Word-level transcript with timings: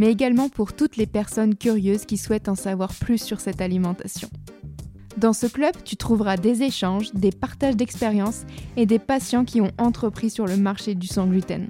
mais 0.00 0.10
également 0.10 0.48
pour 0.48 0.72
toutes 0.72 0.96
les 0.96 1.06
personnes 1.06 1.54
curieuses 1.54 2.06
qui 2.06 2.16
souhaitent 2.16 2.48
en 2.48 2.54
savoir 2.54 2.94
plus 2.94 3.22
sur 3.22 3.38
cette 3.38 3.60
alimentation. 3.60 4.30
Dans 5.18 5.34
ce 5.34 5.46
club, 5.46 5.74
tu 5.84 5.96
trouveras 5.96 6.38
des 6.38 6.62
échanges, 6.62 7.12
des 7.12 7.30
partages 7.30 7.76
d'expériences 7.76 8.46
et 8.78 8.86
des 8.86 8.98
patients 8.98 9.44
qui 9.44 9.60
ont 9.60 9.72
entrepris 9.76 10.30
sur 10.30 10.46
le 10.46 10.56
marché 10.56 10.94
du 10.94 11.06
sans 11.06 11.26
gluten. 11.26 11.68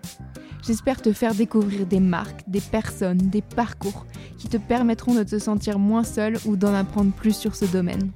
J'espère 0.64 1.02
te 1.02 1.12
faire 1.12 1.34
découvrir 1.34 1.86
des 1.86 1.98
marques, 1.98 2.42
des 2.46 2.60
personnes, 2.60 3.18
des 3.18 3.42
parcours 3.42 4.06
qui 4.38 4.46
te 4.46 4.58
permettront 4.58 5.14
de 5.14 5.24
te 5.24 5.40
sentir 5.40 5.80
moins 5.80 6.04
seul 6.04 6.36
ou 6.46 6.54
d'en 6.54 6.72
apprendre 6.72 7.10
plus 7.10 7.36
sur 7.36 7.56
ce 7.56 7.64
domaine. 7.64 8.12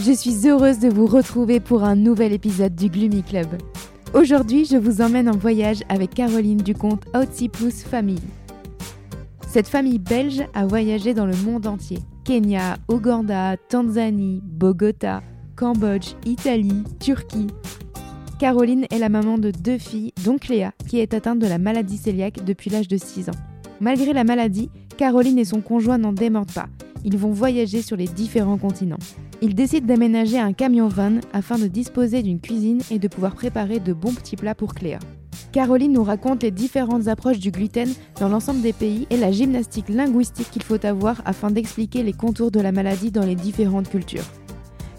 Je 0.00 0.10
suis 0.10 0.48
heureuse 0.48 0.80
de 0.80 0.88
vous 0.88 1.06
retrouver 1.06 1.60
pour 1.60 1.84
un 1.84 1.94
nouvel 1.94 2.32
épisode 2.32 2.74
du 2.74 2.88
Gloomy 2.88 3.22
Club. 3.22 3.46
Aujourd'hui, 4.14 4.64
je 4.64 4.76
vous 4.76 5.00
emmène 5.00 5.28
en 5.28 5.36
voyage 5.36 5.84
avec 5.88 6.14
Caroline 6.14 6.58
du 6.58 6.74
compte 6.74 7.04
Outsi 7.14 7.48
Plus 7.48 7.84
Famille. 7.84 8.18
Cette 9.50 9.68
famille 9.68 9.98
belge 9.98 10.42
a 10.52 10.66
voyagé 10.66 11.14
dans 11.14 11.24
le 11.24 11.34
monde 11.34 11.66
entier. 11.66 12.00
Kenya, 12.24 12.76
Ouganda, 12.86 13.56
Tanzanie, 13.56 14.42
Bogota, 14.44 15.22
Cambodge, 15.56 16.12
Italie, 16.26 16.84
Turquie. 17.00 17.46
Caroline 18.38 18.84
est 18.90 18.98
la 18.98 19.08
maman 19.08 19.38
de 19.38 19.50
deux 19.50 19.78
filles, 19.78 20.12
dont 20.22 20.36
Cléa, 20.36 20.72
qui 20.86 21.00
est 21.00 21.14
atteinte 21.14 21.38
de 21.38 21.46
la 21.46 21.56
maladie 21.56 21.98
cœliaque 21.98 22.44
depuis 22.44 22.68
l'âge 22.68 22.88
de 22.88 22.98
6 22.98 23.30
ans. 23.30 23.38
Malgré 23.80 24.12
la 24.12 24.22
maladie, 24.22 24.68
Caroline 24.98 25.38
et 25.38 25.46
son 25.46 25.62
conjoint 25.62 25.96
n'en 25.96 26.12
démordent 26.12 26.52
pas. 26.52 26.68
Ils 27.02 27.16
vont 27.16 27.32
voyager 27.32 27.80
sur 27.80 27.96
les 27.96 28.06
différents 28.06 28.58
continents. 28.58 28.98
Ils 29.40 29.54
décident 29.54 29.86
d'aménager 29.86 30.38
un 30.38 30.52
camion-van 30.52 31.20
afin 31.32 31.58
de 31.58 31.68
disposer 31.68 32.22
d'une 32.22 32.40
cuisine 32.40 32.82
et 32.90 32.98
de 32.98 33.08
pouvoir 33.08 33.34
préparer 33.34 33.80
de 33.80 33.94
bons 33.94 34.12
petits 34.12 34.36
plats 34.36 34.54
pour 34.54 34.74
Cléa. 34.74 34.98
Caroline 35.52 35.92
nous 35.92 36.04
raconte 36.04 36.42
les 36.42 36.50
différentes 36.50 37.08
approches 37.08 37.38
du 37.38 37.50
gluten 37.50 37.88
dans 38.20 38.28
l'ensemble 38.28 38.60
des 38.60 38.72
pays 38.72 39.06
et 39.10 39.16
la 39.16 39.32
gymnastique 39.32 39.88
linguistique 39.88 40.50
qu'il 40.50 40.62
faut 40.62 40.84
avoir 40.84 41.22
afin 41.24 41.50
d'expliquer 41.50 42.02
les 42.02 42.12
contours 42.12 42.50
de 42.50 42.60
la 42.60 42.72
maladie 42.72 43.10
dans 43.10 43.24
les 43.24 43.34
différentes 43.34 43.88
cultures. 43.88 44.24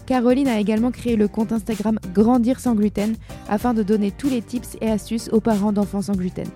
Caroline 0.06 0.48
a 0.48 0.58
également 0.58 0.90
créé 0.90 1.14
le 1.14 1.28
compte 1.28 1.52
Instagram 1.52 2.00
Grandir 2.12 2.58
sans 2.58 2.74
gluten 2.74 3.14
afin 3.48 3.74
de 3.74 3.84
donner 3.84 4.10
tous 4.10 4.28
les 4.28 4.42
tips 4.42 4.76
et 4.80 4.90
astuces 4.90 5.28
aux 5.32 5.40
parents 5.40 5.72
d'enfants 5.72 6.02
sans 6.02 6.16
gluten. 6.16 6.48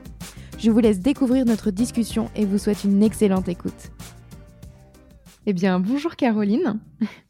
Je 0.58 0.70
vous 0.70 0.80
laisse 0.80 0.98
découvrir 0.98 1.44
notre 1.44 1.70
discussion 1.70 2.30
et 2.34 2.46
vous 2.46 2.58
souhaite 2.58 2.82
une 2.82 3.02
excellente 3.02 3.48
écoute. 3.48 3.92
Eh 5.46 5.52
bien, 5.52 5.78
bonjour 5.78 6.16
Caroline. 6.16 6.80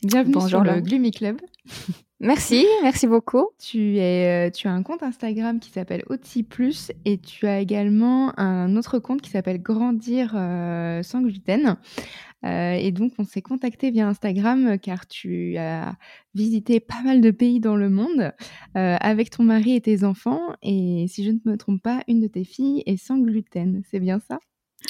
Bienvenue 0.03 0.35
Bonjour, 0.35 0.49
sur 0.49 0.65
le. 0.65 0.81
Gloomy 0.81 1.11
Club. 1.11 1.41
Merci, 2.25 2.65
merci 2.83 3.07
beaucoup. 3.07 3.51
Euh, 3.75 4.49
tu 4.49 4.67
as 4.67 4.73
un 4.73 4.83
compte 4.83 5.03
Instagram 5.03 5.61
qui 5.61 5.69
s'appelle 5.69 6.05
Otsi 6.09 6.43
Plus 6.43 6.91
et 7.05 7.19
tu 7.19 7.47
as 7.47 7.61
également 7.61 8.33
un 8.41 8.77
autre 8.79 8.99
compte 8.99 9.21
qui 9.21 9.29
s'appelle 9.29 9.61
Grandir 9.61 10.33
euh, 10.35 11.03
sans 11.03 11.21
gluten. 11.21 11.77
Euh, 12.47 12.73
et 12.73 12.93
donc, 12.93 13.13
on 13.19 13.25
s'est 13.25 13.43
contacté 13.43 13.91
via 13.91 14.09
Instagram 14.09 14.79
car 14.79 15.07
tu 15.07 15.59
as 15.59 15.97
visité 16.33 16.81
pas 16.81 17.03
mal 17.05 17.21
de 17.21 17.31
pays 17.31 17.61
dans 17.61 17.77
le 17.77 17.91
monde 17.91 18.33
avec 18.75 19.29
ton 19.29 19.43
mari 19.43 19.77
et 19.77 19.83
tes 19.83 20.03
enfants. 20.03 20.41
Et 20.63 21.05
si 21.09 21.25
je 21.25 21.31
ne 21.31 21.39
me 21.45 21.59
trompe 21.59 21.83
pas, 21.83 22.05
une 22.09 22.21
de 22.21 22.27
tes 22.27 22.45
filles 22.45 22.83
est 22.87 22.97
sans 22.97 23.19
gluten. 23.19 23.83
C'est 23.91 24.01
bien 24.01 24.19
ça? 24.19 24.39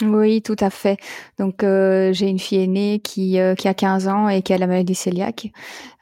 Oui, 0.02 0.42
tout 0.42 0.56
à 0.58 0.70
fait. 0.70 0.98
Donc, 1.38 1.62
euh, 1.62 2.12
j'ai 2.12 2.28
une 2.28 2.40
fille 2.40 2.58
aînée 2.58 2.98
qui, 2.98 3.38
euh, 3.38 3.54
qui 3.54 3.68
a 3.68 3.74
15 3.74 4.08
ans 4.08 4.28
et 4.28 4.42
qui 4.42 4.52
a 4.52 4.58
la 4.58 4.66
maladie 4.66 4.96
cœliaque. 4.96 5.52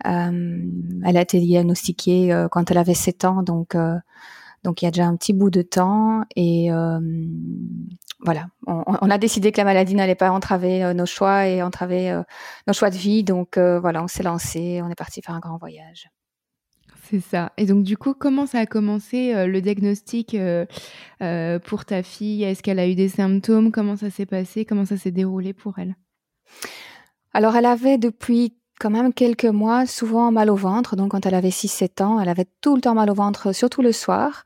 Euh, 0.06 0.58
elle 1.04 1.16
a 1.16 1.20
été 1.20 1.38
diagnostiquée 1.40 2.32
euh, 2.32 2.48
quand 2.48 2.70
elle 2.70 2.78
avait 2.78 2.94
7 2.94 3.26
ans, 3.26 3.42
donc, 3.42 3.74
euh, 3.74 3.94
donc 4.64 4.80
il 4.80 4.86
y 4.86 4.88
a 4.88 4.90
déjà 4.90 5.06
un 5.06 5.16
petit 5.16 5.34
bout 5.34 5.50
de 5.50 5.60
temps. 5.60 6.22
Et 6.36 6.70
voilà, 8.24 8.46
on, 8.66 8.82
on 8.86 9.10
a 9.10 9.18
décidé 9.18 9.52
que 9.52 9.58
la 9.58 9.64
maladie 9.64 9.94
n'allait 9.94 10.14
pas 10.14 10.30
entraver 10.30 10.94
nos 10.94 11.06
choix 11.06 11.46
et 11.46 11.62
entraver 11.62 12.18
nos 12.66 12.72
choix 12.72 12.90
de 12.90 12.96
vie. 12.96 13.24
Donc, 13.24 13.58
voilà, 13.58 14.02
on 14.02 14.08
s'est 14.08 14.22
lancé, 14.22 14.80
on 14.82 14.88
est 14.88 14.94
parti 14.94 15.20
faire 15.22 15.34
un 15.34 15.40
grand 15.40 15.58
voyage. 15.58 16.08
C'est 17.12 17.20
ça. 17.20 17.52
Et 17.58 17.66
donc, 17.66 17.84
du 17.84 17.98
coup, 17.98 18.14
comment 18.14 18.46
ça 18.46 18.60
a 18.60 18.64
commencé 18.64 19.34
euh, 19.34 19.46
le 19.46 19.60
diagnostic 19.60 20.34
euh, 20.34 20.64
euh, 21.20 21.58
pour 21.58 21.84
ta 21.84 22.02
fille? 22.02 22.42
Est-ce 22.42 22.62
qu'elle 22.62 22.78
a 22.78 22.88
eu 22.88 22.94
des 22.94 23.10
symptômes? 23.10 23.70
Comment 23.70 23.96
ça 23.96 24.08
s'est 24.08 24.24
passé? 24.24 24.64
Comment 24.64 24.86
ça 24.86 24.96
s'est 24.96 25.10
déroulé 25.10 25.52
pour 25.52 25.78
elle? 25.78 25.94
Alors, 27.34 27.54
elle 27.54 27.66
avait 27.66 27.98
depuis 27.98 28.56
quand 28.82 28.90
même 28.90 29.12
quelques 29.12 29.44
mois 29.44 29.86
souvent 29.86 30.32
mal 30.32 30.50
au 30.50 30.56
ventre. 30.56 30.96
Donc, 30.96 31.12
quand 31.12 31.24
elle 31.24 31.36
avait 31.36 31.50
6-7 31.50 32.02
ans, 32.02 32.20
elle 32.20 32.28
avait 32.28 32.48
tout 32.60 32.74
le 32.74 32.80
temps 32.80 32.94
mal 32.94 33.08
au 33.10 33.14
ventre, 33.14 33.52
surtout 33.54 33.80
le 33.80 33.92
soir. 33.92 34.44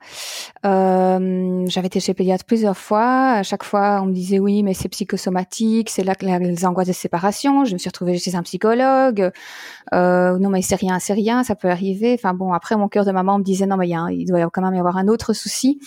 Euh, 0.66 1.64
J'avais 1.68 1.86
été 1.86 2.00
chez 2.00 2.12
pédiatre 2.12 2.44
plusieurs 2.44 2.76
fois. 2.76 3.30
À 3.30 3.42
chaque 3.42 3.64
fois, 3.64 4.00
on 4.02 4.06
me 4.06 4.12
disait 4.12 4.38
oui, 4.38 4.62
mais 4.62 4.74
c'est 4.74 4.90
psychosomatique, 4.90 5.88
c'est 5.88 6.04
là 6.04 6.12
les 6.20 6.66
angoisses 6.66 6.88
de 6.88 6.92
séparation. 6.92 7.64
Je 7.64 7.72
me 7.72 7.78
suis 7.78 7.88
retrouvée 7.88 8.18
chez 8.18 8.34
un 8.34 8.42
psychologue. 8.42 9.30
Euh, 9.94 10.38
non, 10.38 10.50
mais 10.50 10.60
c'est 10.60 10.76
rien, 10.76 10.98
c'est 10.98 11.14
rien, 11.14 11.42
ça 11.42 11.54
peut 11.54 11.70
arriver. 11.70 12.12
Enfin 12.12 12.34
bon, 12.34 12.52
après, 12.52 12.76
mon 12.76 12.88
cœur 12.88 13.06
de 13.06 13.12
maman 13.12 13.38
me 13.38 13.42
disait 13.42 13.64
non, 13.64 13.78
mais 13.78 13.88
il, 13.88 14.26
doit 14.26 14.50
quand 14.50 14.60
même 14.60 14.74
y 14.74 14.78
avoir 14.78 14.98
un 14.98 15.08
autre 15.08 15.32
souci. 15.32 15.80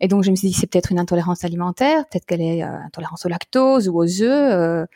Et 0.00 0.06
donc, 0.06 0.22
je 0.22 0.30
me 0.30 0.36
suis 0.36 0.48
dit, 0.48 0.54
c'est 0.54 0.68
peut-être 0.68 0.92
une 0.92 1.00
intolérance 1.00 1.44
alimentaire, 1.44 2.04
peut-être 2.08 2.26
qu'elle 2.26 2.42
est 2.42 2.62
euh, 2.62 2.68
intolérance 2.86 3.26
au 3.26 3.28
lactose 3.28 3.88
ou 3.88 3.98
aux 3.98 4.22
œufs. 4.22 4.86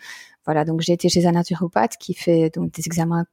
Voilà, 0.46 0.64
donc 0.64 0.80
j'ai 0.80 0.92
été 0.92 1.08
chez 1.08 1.26
un 1.26 1.32
naturopathe 1.32 1.96
qui 1.98 2.14
fait 2.14 2.50
donc 2.54 2.72
des 2.72 2.82
examens 2.86 3.24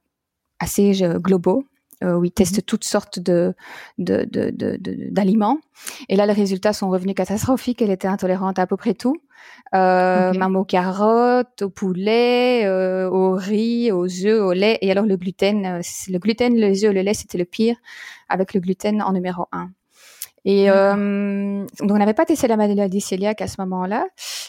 assez 0.58 1.02
euh, 1.02 1.18
globaux. 1.18 1.64
euh, 2.04 2.14
où 2.18 2.24
il 2.24 2.32
teste 2.32 2.66
toutes 2.66 2.84
sortes 2.84 3.20
de 3.20 3.54
d'aliments. 3.98 5.58
Et 6.08 6.16
là, 6.16 6.26
les 6.26 6.32
résultats 6.32 6.72
sont 6.72 6.90
revenus 6.90 7.14
catastrophiques. 7.14 7.80
Elle 7.82 7.90
était 7.90 8.08
intolérante 8.08 8.58
à 8.58 8.66
peu 8.66 8.76
près 8.76 8.94
tout, 8.94 9.16
euh, 9.74 10.30
Ok. 10.30 10.36
même 10.38 10.56
aux 10.56 10.64
carottes, 10.64 11.62
au 11.62 11.70
poulet, 11.70 12.64
euh, 12.64 13.08
au 13.08 13.34
riz, 13.36 13.92
aux 13.92 14.06
œufs, 14.26 14.40
au 14.42 14.52
lait. 14.52 14.78
Et 14.80 14.90
alors 14.90 15.06
le 15.06 15.16
gluten, 15.16 15.64
euh, 15.66 15.80
le 16.08 16.18
gluten, 16.18 16.54
les 16.56 16.84
œufs, 16.84 16.92
le 16.92 17.02
lait, 17.02 17.14
c'était 17.14 17.38
le 17.38 17.44
pire, 17.44 17.76
avec 18.28 18.52
le 18.54 18.60
gluten 18.60 19.00
en 19.02 19.12
numéro 19.12 19.46
un. 19.52 19.70
Et 20.44 20.66
D'accord. 20.66 20.96
euh, 20.98 21.66
donc 21.80 21.90
on 21.92 21.98
n'avait 21.98 22.14
pas 22.14 22.24
testé 22.24 22.48
la 22.48 22.56
maladie 22.56 23.02
cœliaque 23.02 23.40
à 23.42 23.46
ce 23.46 23.60
moment-là, 23.60 24.04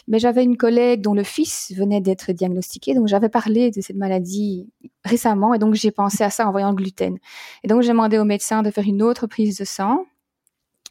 mais 0.08 0.18
j'avais 0.18 0.42
une 0.42 0.56
collègue 0.56 1.00
dont 1.00 1.14
le 1.14 1.22
fils 1.22 1.72
venait 1.76 2.00
d'être 2.00 2.32
diagnostiqué, 2.32 2.94
donc 2.94 3.06
j'avais 3.06 3.28
parlé 3.28 3.70
de 3.70 3.80
cette 3.80 3.96
maladie 3.96 4.68
récemment, 5.04 5.54
et 5.54 5.58
donc 5.58 5.74
j'ai 5.74 5.90
pensé 5.90 6.24
à 6.24 6.30
ça 6.30 6.48
en 6.48 6.50
voyant 6.52 6.70
le 6.70 6.76
gluten. 6.76 7.16
Et 7.62 7.68
donc 7.68 7.82
j'ai 7.82 7.90
demandé 7.90 8.18
au 8.18 8.24
médecin 8.24 8.62
de 8.62 8.70
faire 8.70 8.84
une 8.84 9.02
autre 9.02 9.26
prise 9.26 9.58
de 9.58 9.64
sang 9.64 10.04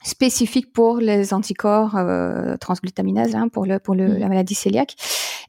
spécifique 0.04 0.72
pour 0.74 0.98
les 0.98 1.34
anticorps 1.34 1.96
euh, 1.96 2.58
transglutaminase 2.58 3.36
hein, 3.36 3.48
pour 3.48 3.66
le 3.66 3.80
pour 3.80 3.96
le, 3.96 4.08
Mhm. 4.08 4.18
la 4.20 4.28
maladie 4.30 4.56
cœliaque. 4.56 4.96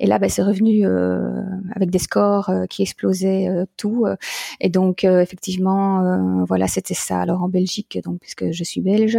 Et 0.00 0.06
là, 0.06 0.18
ben, 0.18 0.28
c'est 0.28 0.42
revenu 0.42 0.86
euh, 0.86 1.42
avec 1.76 1.90
des 1.90 1.98
scores 1.98 2.48
euh, 2.50 2.66
qui 2.66 2.82
explosaient 2.82 3.48
euh, 3.48 3.64
tout. 3.76 4.06
euh. 4.06 4.16
et 4.60 4.68
donc, 4.68 5.04
euh, 5.04 5.20
effectivement, 5.20 6.00
euh, 6.02 6.44
voilà, 6.46 6.66
c'était 6.68 6.94
ça. 6.94 7.20
Alors 7.20 7.42
en 7.42 7.48
Belgique, 7.48 7.98
donc 8.04 8.18
puisque 8.20 8.50
je 8.50 8.64
suis 8.64 8.80
belge, 8.80 9.18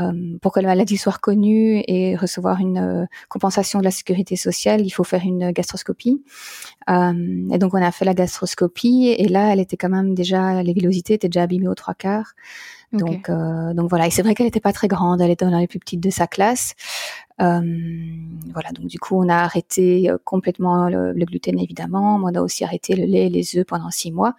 euh, 0.00 0.12
pour 0.40 0.52
que 0.52 0.60
la 0.60 0.68
maladie 0.68 0.96
soit 0.96 1.12
reconnue 1.12 1.82
et 1.86 2.16
recevoir 2.16 2.60
une 2.60 2.78
euh, 2.78 3.04
compensation 3.28 3.78
de 3.80 3.84
la 3.84 3.90
sécurité 3.90 4.36
sociale, 4.36 4.80
il 4.82 4.90
faut 4.90 5.04
faire 5.04 5.22
une 5.24 5.50
gastroscopie. 5.52 6.22
Euh, 6.90 7.48
et 7.52 7.58
donc, 7.58 7.74
on 7.74 7.82
a 7.82 7.92
fait 7.92 8.04
la 8.04 8.14
gastroscopie. 8.14 9.14
Et 9.18 9.28
là, 9.28 9.52
elle 9.52 9.60
était 9.60 9.76
quand 9.76 9.88
même 9.90 10.14
déjà, 10.14 10.62
les 10.62 10.72
villosités 10.72 11.14
étaient 11.14 11.28
déjà 11.28 11.42
abîmées 11.42 11.68
aux 11.68 11.74
trois 11.74 11.94
quarts. 11.94 12.32
Donc, 12.92 13.28
euh, 13.28 13.74
donc 13.74 13.88
voilà. 13.90 14.06
Et 14.06 14.10
c'est 14.10 14.22
vrai 14.22 14.34
qu'elle 14.34 14.46
n'était 14.46 14.60
pas 14.60 14.72
très 14.72 14.88
grande. 14.88 15.20
Elle 15.20 15.30
était 15.30 15.44
dans 15.44 15.58
les 15.58 15.66
plus 15.66 15.78
petites 15.78 16.00
de 16.00 16.10
sa 16.10 16.26
classe. 16.26 16.74
Euh, 17.40 17.60
voilà. 18.52 18.70
Donc 18.72 18.86
du 18.86 18.98
coup, 18.98 19.16
on 19.16 19.28
a 19.28 19.36
arrêté 19.36 20.10
euh, 20.10 20.18
complètement 20.24 20.88
le, 20.88 21.12
le 21.12 21.24
gluten 21.24 21.58
évidemment. 21.58 22.18
Mais 22.18 22.26
on 22.32 22.34
a 22.34 22.42
aussi 22.42 22.64
arrêté 22.64 22.94
le 22.94 23.04
lait 23.04 23.26
et 23.26 23.30
les 23.30 23.58
œufs 23.58 23.66
pendant 23.66 23.90
six 23.90 24.12
mois. 24.12 24.34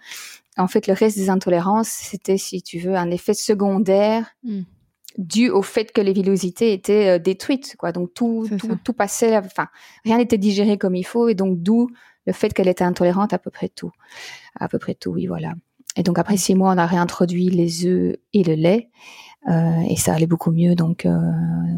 En 0.56 0.66
fait, 0.66 0.86
le 0.88 0.94
reste 0.94 1.16
des 1.16 1.30
intolérances, 1.30 1.88
c'était, 1.88 2.36
si 2.38 2.62
tu 2.62 2.78
veux, 2.80 2.96
un 2.96 3.10
effet 3.10 3.34
secondaire 3.34 4.34
Mm. 4.42 4.62
dû 5.18 5.50
au 5.50 5.62
fait 5.62 5.92
que 5.92 6.00
les 6.00 6.12
villosités 6.12 6.72
étaient 6.72 7.16
euh, 7.16 7.18
détruites. 7.18 7.76
Quoi. 7.76 7.92
Donc 7.92 8.12
tout, 8.14 8.48
tout, 8.58 8.76
tout 8.82 8.92
passait. 8.92 9.36
Enfin, 9.36 9.68
rien 10.04 10.18
n'était 10.18 10.38
digéré 10.38 10.78
comme 10.78 10.94
il 10.94 11.04
faut. 11.04 11.28
Et 11.28 11.34
donc 11.34 11.62
d'où 11.62 11.88
le 12.26 12.32
fait 12.32 12.52
qu'elle 12.52 12.68
était 12.68 12.84
intolérante 12.84 13.32
à 13.32 13.38
peu 13.38 13.50
près 13.50 13.68
tout. 13.68 13.90
À 14.58 14.68
peu 14.68 14.78
près 14.78 14.94
tout, 14.94 15.10
oui, 15.12 15.26
voilà. 15.26 15.54
Et 15.98 16.02
donc 16.02 16.18
après 16.18 16.36
six 16.36 16.54
mois, 16.54 16.72
on 16.72 16.78
a 16.78 16.86
réintroduit 16.86 17.50
les 17.50 17.84
œufs 17.84 18.16
et 18.32 18.44
le 18.44 18.54
lait. 18.54 18.88
Euh, 19.48 19.80
et 19.88 19.96
ça 19.96 20.14
allait 20.14 20.26
beaucoup 20.26 20.50
mieux. 20.50 20.74
Donc, 20.74 21.04
euh, 21.04 21.18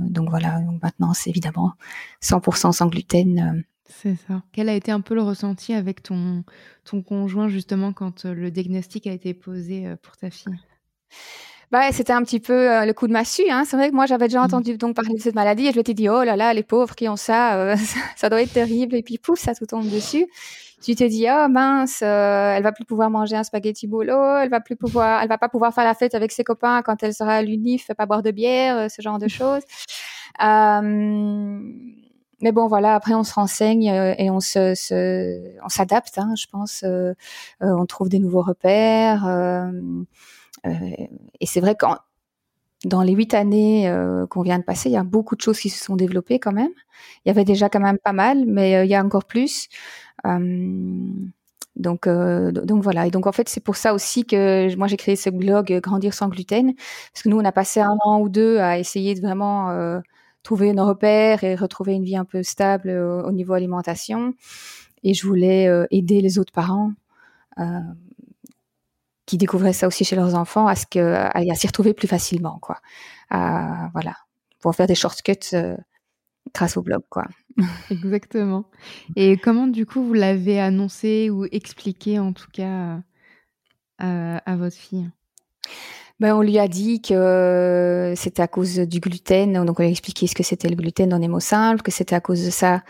donc 0.09 0.31
voilà. 0.31 0.61
Donc 0.61 0.83
maintenant, 0.83 1.15
c'est 1.15 1.31
évidemment 1.31 1.73
100% 2.23 2.73
sans 2.73 2.87
gluten. 2.87 3.39
euh, 3.39 3.63
C'est 3.89 4.17
ça. 4.29 4.43
Quel 4.53 4.69
a 4.69 4.75
été 4.75 4.93
un 4.93 5.01
peu 5.01 5.15
le 5.15 5.23
ressenti 5.23 5.73
avec 5.73 6.03
ton, 6.03 6.45
ton 6.85 7.03
conjoint 7.03 7.49
justement 7.49 7.93
quand 7.93 8.25
le 8.25 8.51
diagnostic 8.51 9.07
a 9.07 9.13
été 9.13 9.35
posé 9.35 9.95
pour 10.03 10.17
ta 10.17 10.31
fille? 10.31 10.55
Bah, 11.71 11.93
c'était 11.93 12.13
un 12.13 12.23
petit 12.25 12.41
peu 12.41 12.69
euh, 12.69 12.85
le 12.85 12.93
coup 12.93 13.07
de 13.07 13.13
massue. 13.13 13.49
Hein. 13.49 13.65
C'est 13.65 13.77
vrai 13.77 13.91
que 13.91 13.95
moi, 13.95 14.07
j'avais 14.07 14.27
déjà 14.27 14.41
mmh. 14.41 14.45
entendu 14.45 14.77
donc 14.77 14.97
parler 14.97 15.15
de 15.15 15.21
cette 15.21 15.37
maladie 15.37 15.69
et 15.69 15.73
je 15.73 15.77
m'étais 15.77 15.95
dit, 15.95 16.09
oh 16.09 16.25
là 16.25 16.35
là, 16.35 16.53
les 16.53 16.65
pauvres 16.65 16.97
qui 16.97 17.09
ont 17.09 17.17
ça, 17.17 17.55
euh, 17.61 17.77
ça 18.17 18.29
doit 18.29 18.43
être 18.43 18.53
terrible. 18.53 18.97
Et 18.97 19.03
puis, 19.03 19.19
pouf, 19.19 19.39
ça 19.39 19.55
tout 19.55 19.67
tombe 19.67 19.89
dessus. 19.89 20.27
Tu 20.83 20.95
te 20.95 21.05
dis, 21.05 21.27
oh 21.31 21.49
mince, 21.49 22.01
euh, 22.03 22.55
elle 22.57 22.63
va 22.63 22.73
plus 22.73 22.85
pouvoir 22.85 23.11
manger 23.11 23.37
un 23.37 23.45
spaghetti 23.45 23.87
bolo, 23.87 24.37
elle 24.39 24.49
va 24.49 24.61
plus 24.61 24.77
pouvoir, 24.77 25.23
elle 25.23 25.29
va 25.29 25.37
pas 25.39 25.49
pouvoir 25.49 25.75
faire 25.75 25.85
la 25.85 25.95
fête 25.95 26.15
avec 26.15 26.33
ses 26.33 26.45
copains 26.45 26.83
quand 26.83 27.03
elle 27.03 27.13
sera 27.15 27.35
à 27.35 27.43
l'UNIF, 27.43 27.91
pas 27.97 28.07
boire 28.07 28.23
de 28.23 28.31
bière, 28.31 28.91
ce 28.91 29.03
genre 29.03 29.19
de 29.19 29.29
choses. 29.29 29.63
mais 32.43 32.53
bon, 32.53 32.67
voilà. 32.67 32.95
Après, 32.95 33.15
on 33.15 33.25
se 33.25 33.35
renseigne 33.35 34.15
et 34.19 34.31
on 34.31 34.41
se, 34.41 34.75
se 34.75 35.59
on 35.63 35.69
s'adapte. 35.69 36.17
Hein, 36.17 36.33
je 36.37 36.47
pense. 36.51 36.85
on 37.61 37.87
trouve 37.87 38.09
des 38.09 38.19
nouveaux 38.19 38.43
repères. 38.43 39.27
Euh, 40.67 40.71
et 41.41 41.47
c'est 41.47 41.61
vrai 41.61 41.75
que 41.75 41.87
dans 42.85 43.03
les 43.03 43.13
huit 43.13 43.35
années 43.35 43.89
euh, 43.89 44.27
qu'on 44.27 44.43
vient 44.43 44.59
de 44.59 44.65
passer, 44.65 44.89
il 44.89 44.93
y 44.93 44.97
a 44.97 45.05
beaucoup 45.05 45.37
de 45.37 45.41
choses 45.41 45.59
qui 45.61 45.69
se 45.71 45.83
sont 45.85 45.97
développées 45.97 46.39
quand 46.39 46.53
même. 46.53 46.71
Il 47.25 47.29
y 47.29 47.31
avait 47.31 47.45
déjà 47.45 47.69
quand 47.69 47.81
même 47.81 47.99
pas 47.99 48.13
mal, 48.13 48.45
mais 48.47 48.77
euh, 48.77 48.85
il 48.85 48.91
y 48.91 48.95
a 48.95 49.05
encore 49.05 49.25
plus. 49.25 49.69
donc, 51.77 52.09
donc 52.09 52.83
voilà. 52.83 53.07
Et 53.07 53.11
donc 53.11 53.27
en 53.27 53.33
fait, 53.33 53.49
c'est 53.49 53.63
pour 53.63 53.77
ça 53.77 53.95
aussi 53.95 54.25
que 54.27 54.75
moi 54.77 54.87
j'ai 54.87 54.97
créé 54.97 55.17
ce 55.17 55.31
blog 55.31 55.73
Grandir 55.83 56.15
sans 56.15 56.29
gluten, 56.29 56.75
parce 56.75 57.23
que 57.23 57.29
nous 57.29 57.39
on 57.39 57.45
a 57.45 57.53
passé 57.53 57.81
un 57.81 57.97
an 58.05 58.21
ou 58.21 58.29
deux 58.29 58.59
à 58.59 58.79
essayer 58.79 59.15
de 59.15 59.21
vraiment 59.21 60.01
trouver 60.43 60.73
nos 60.73 60.87
repères 60.87 61.45
et 61.45 61.55
retrouver 61.55 61.95
une 61.95 62.05
vie 62.05 62.17
un 62.17 62.25
peu 62.25 62.43
stable 62.43 62.91
au 62.91 63.33
niveau 63.33 63.55
alimentation. 63.55 64.35
Et 65.05 65.15
je 65.15 65.27
voulais 65.27 65.69
aider 65.91 66.21
les 66.21 66.39
autres 66.39 66.53
parents 66.53 66.93
qui 69.31 69.39
découvraient 69.39 69.73
ça 69.73 69.87
aussi 69.87 70.05
chez 70.05 70.17
leurs 70.17 70.35
enfants 70.35 70.67
à 70.67 70.75
ce 70.75 70.87
que 70.87 70.99
à, 70.99 71.55
s'y 71.55 71.69
retrouver 71.69 71.95
plus 71.95 72.09
facilement 72.09 72.59
quoi. 72.61 72.79
Voilà. 73.31 74.17
Pour 74.61 74.75
faire 74.75 74.89
des 74.89 74.97
shortcuts 74.97 75.55
euh, 75.55 75.77
grâce 76.53 76.77
au 76.77 76.83
blog 76.83 77.03
quoi. 77.09 77.27
Exactement. 77.91 78.65
Et 79.15 79.37
comment 79.37 79.69
du 79.69 79.87
coup 79.87 80.03
vous 80.03 80.15
l'avez 80.15 80.59
annoncé 80.59 81.31
ou 81.31 81.47
expliqué 81.53 82.19
en 82.19 82.33
tout 82.33 82.49
cas 82.53 82.99
à, 83.99 84.57
votre 84.57 84.77
fille? 84.77 85.09
Ben, 86.19 86.35
on 86.35 86.43
lui 86.43 86.59
a 86.59 86.67
dit 86.67 87.01
que 87.01 88.13
c'était 88.17 88.43
à 88.43 88.49
cause 88.49 88.81
du 88.81 88.99
gluten, 88.99 89.65
donc 89.65 89.79
on 89.79 89.83
lui 89.83 89.89
a 89.89 89.93
expliqué 89.93 90.27
ce 90.27 90.35
que 90.35 90.43
c'était 90.43 90.69
le 90.69 90.75
gluten 90.75 91.09
dans 91.09 91.21
des 91.21 91.29
mots 91.29 91.39
simples, 91.39 91.83
que 91.83 91.93
c'était 91.93 92.17
à 92.17 92.21
cause 92.21 92.45
de 92.45 92.51
ça 92.51 92.83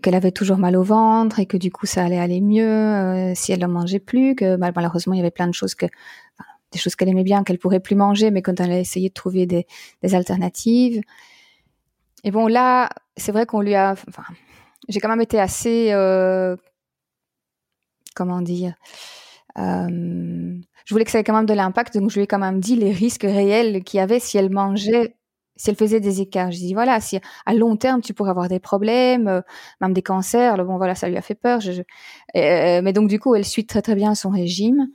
qu'elle 0.00 0.14
avait 0.14 0.32
toujours 0.32 0.58
mal 0.58 0.76
au 0.76 0.82
ventre 0.82 1.38
et 1.38 1.46
que 1.46 1.56
du 1.56 1.70
coup 1.70 1.86
ça 1.86 2.04
allait 2.04 2.18
aller 2.18 2.40
mieux 2.40 2.64
euh, 2.64 3.34
si 3.34 3.52
elle 3.52 3.60
ne 3.60 3.66
mangeait 3.66 3.98
plus, 3.98 4.34
que 4.34 4.56
bah, 4.56 4.70
malheureusement 4.74 5.12
il 5.14 5.18
y 5.18 5.20
avait 5.20 5.30
plein 5.30 5.48
de 5.48 5.54
choses 5.54 5.74
que 5.74 5.86
des 6.70 6.78
choses 6.78 6.96
qu'elle 6.96 7.10
aimait 7.10 7.24
bien 7.24 7.44
qu'elle 7.44 7.58
pourrait 7.58 7.80
plus 7.80 7.96
manger, 7.96 8.30
mais 8.30 8.40
quand 8.40 8.58
elle 8.58 8.72
a 8.72 8.78
essayé 8.78 9.10
de 9.10 9.14
trouver 9.14 9.44
des, 9.44 9.66
des 10.02 10.14
alternatives. 10.14 11.02
Et 12.24 12.30
bon 12.30 12.46
là, 12.46 12.88
c'est 13.16 13.32
vrai 13.32 13.44
qu'on 13.44 13.60
lui 13.60 13.74
a, 13.74 13.92
enfin, 13.92 14.24
j'ai 14.88 15.00
quand 15.00 15.10
même 15.10 15.20
été 15.20 15.38
assez, 15.38 15.92
euh, 15.92 16.56
comment 18.14 18.40
dire, 18.40 18.74
euh, 19.58 20.56
je 20.86 20.94
voulais 20.94 21.04
que 21.04 21.10
ça 21.10 21.18
ait 21.18 21.24
quand 21.24 21.36
même 21.36 21.46
de 21.46 21.54
l'impact, 21.54 21.98
donc 21.98 22.10
je 22.10 22.16
lui 22.16 22.24
ai 22.24 22.26
quand 22.26 22.38
même 22.38 22.60
dit 22.60 22.76
les 22.76 22.92
risques 22.92 23.24
réels 23.24 23.84
qu'il 23.84 23.98
y 23.98 24.00
avait 24.00 24.20
si 24.20 24.38
elle 24.38 24.50
mangeait 24.50 25.14
si 25.56 25.70
elle 25.70 25.76
faisait 25.76 26.00
des 26.00 26.20
écarts, 26.20 26.50
je 26.50 26.58
dis 26.58 26.74
voilà, 26.74 27.00
si 27.00 27.20
à 27.46 27.54
long 27.54 27.76
terme 27.76 28.00
tu 28.00 28.14
pourrais 28.14 28.30
avoir 28.30 28.48
des 28.48 28.58
problèmes, 28.58 29.28
euh, 29.28 29.40
même 29.80 29.92
des 29.92 30.02
cancers, 30.02 30.64
bon 30.64 30.76
voilà, 30.76 30.94
ça 30.94 31.08
lui 31.08 31.16
a 31.16 31.22
fait 31.22 31.34
peur. 31.34 31.60
Je, 31.60 31.72
je, 31.72 31.82
euh, 32.36 32.80
mais 32.82 32.92
donc 32.92 33.08
du 33.08 33.18
coup, 33.18 33.34
elle 33.34 33.44
suit 33.44 33.66
très 33.66 33.82
très 33.82 33.94
bien 33.94 34.14
son 34.14 34.30
régime. 34.30 34.88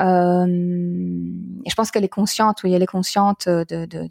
Euh, 0.00 0.46
et 0.46 1.70
je 1.70 1.74
pense 1.74 1.90
qu'elle 1.90 2.04
est 2.04 2.08
consciente, 2.08 2.62
oui, 2.62 2.72
elle 2.72 2.82
est 2.82 2.86
consciente 2.86 3.48
de, 3.48 3.64
de, 3.64 3.86
de 3.86 4.08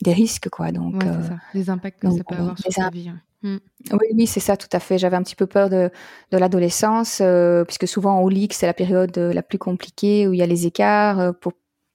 des 0.00 0.12
risques 0.12 0.48
quoi. 0.48 0.70
Donc 0.70 0.94
ouais, 0.94 1.00
ça. 1.00 1.36
les 1.54 1.70
impacts 1.70 2.00
que 2.00 2.10
ça 2.10 2.24
peut 2.24 2.36
avoir 2.36 2.58
sur 2.58 2.72
sa 2.72 2.88
vie. 2.90 3.10
Mm. 3.42 3.58
Oui, 3.92 4.06
oui, 4.14 4.26
c'est 4.26 4.40
ça, 4.40 4.56
tout 4.56 4.68
à 4.72 4.80
fait. 4.80 4.98
J'avais 4.98 5.16
un 5.16 5.22
petit 5.22 5.36
peu 5.36 5.46
peur 5.46 5.68
de, 5.68 5.90
de 6.32 6.38
l'adolescence, 6.38 7.22
puisque 7.66 7.86
souvent 7.86 8.20
au 8.20 8.28
lit, 8.28 8.48
c'est 8.50 8.66
la 8.66 8.74
période 8.74 9.16
la 9.16 9.42
plus 9.42 9.58
compliquée 9.58 10.26
où 10.26 10.32
il 10.32 10.38
y 10.38 10.42
a 10.42 10.46
les 10.46 10.66
écarts, 10.66 11.34
pour, 11.40 11.52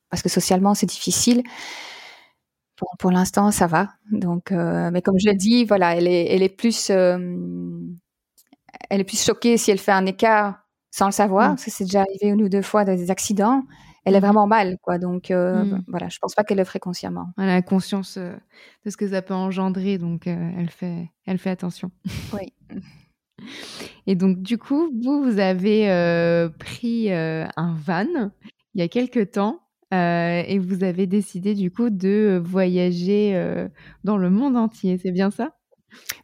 parce 0.09 0.21
que 0.21 0.29
socialement 0.29 0.73
c'est 0.73 0.85
difficile 0.85 1.43
pour, 2.75 3.11
l'instant, 3.11 3.51
ça 3.51 3.67
va. 3.67 3.89
Donc, 4.11 4.51
euh, 4.51 4.89
mais 4.91 5.01
comme 5.01 5.19
je 5.19 5.29
l'ai 5.29 5.35
dit, 5.35 5.65
voilà, 5.65 5.95
elle 5.95 6.07
est, 6.07 6.33
elle 6.33 6.43
est 6.43 6.55
plus, 6.55 6.89
euh, 6.89 7.17
elle 8.89 9.01
est 9.01 9.05
plus 9.05 9.23
choquée 9.23 9.57
si 9.57 9.71
elle 9.71 9.77
fait 9.77 9.91
un 9.91 10.05
écart 10.05 10.59
sans 10.91 11.05
le 11.05 11.11
savoir, 11.11 11.49
mm. 11.49 11.51
parce 11.53 11.65
que 11.65 11.71
c'est 11.71 11.85
déjà 11.85 12.01
arrivé 12.01 12.27
une 12.27 12.41
ou 12.41 12.49
deux 12.49 12.61
fois 12.61 12.85
dans 12.85 12.95
des 12.95 13.11
accidents. 13.11 13.63
Elle 14.05 14.15
est 14.15 14.19
mm. 14.19 14.23
vraiment 14.23 14.47
mal, 14.47 14.77
quoi. 14.81 14.97
Donc, 14.97 15.31
euh, 15.31 15.63
mm. 15.63 15.83
voilà, 15.87 16.09
je 16.09 16.17
pense 16.19 16.35
pas 16.35 16.43
qu'elle 16.43 16.57
le 16.57 16.65
ferait 16.65 16.79
consciemment. 16.79 17.27
Elle 17.37 17.49
a 17.49 17.61
conscience 17.61 18.17
de 18.17 18.89
ce 18.89 18.97
que 18.97 19.07
ça 19.07 19.21
peut 19.21 19.33
engendrer, 19.33 19.97
donc 19.97 20.27
elle 20.27 20.69
fait, 20.69 21.09
elle 21.25 21.37
fait 21.37 21.51
attention. 21.51 21.91
Oui. 22.33 22.53
Et 24.07 24.15
donc, 24.15 24.41
du 24.41 24.57
coup, 24.57 24.91
vous, 25.01 25.23
vous 25.23 25.39
avez 25.39 25.87
pris 26.59 27.11
un 27.11 27.75
van 27.85 28.31
il 28.75 28.81
y 28.81 28.83
a 28.83 28.87
quelques 28.87 29.31
temps 29.31 29.59
euh, 29.93 30.43
et 30.47 30.59
vous 30.59 30.83
avez 30.83 31.07
décidé 31.07 31.53
du 31.55 31.71
coup 31.71 31.89
de 31.89 32.41
voyager 32.43 33.35
euh, 33.35 33.69
dans 34.03 34.17
le 34.17 34.29
monde 34.29 34.57
entier, 34.57 34.97
c'est 34.97 35.11
bien 35.11 35.31
ça? 35.31 35.55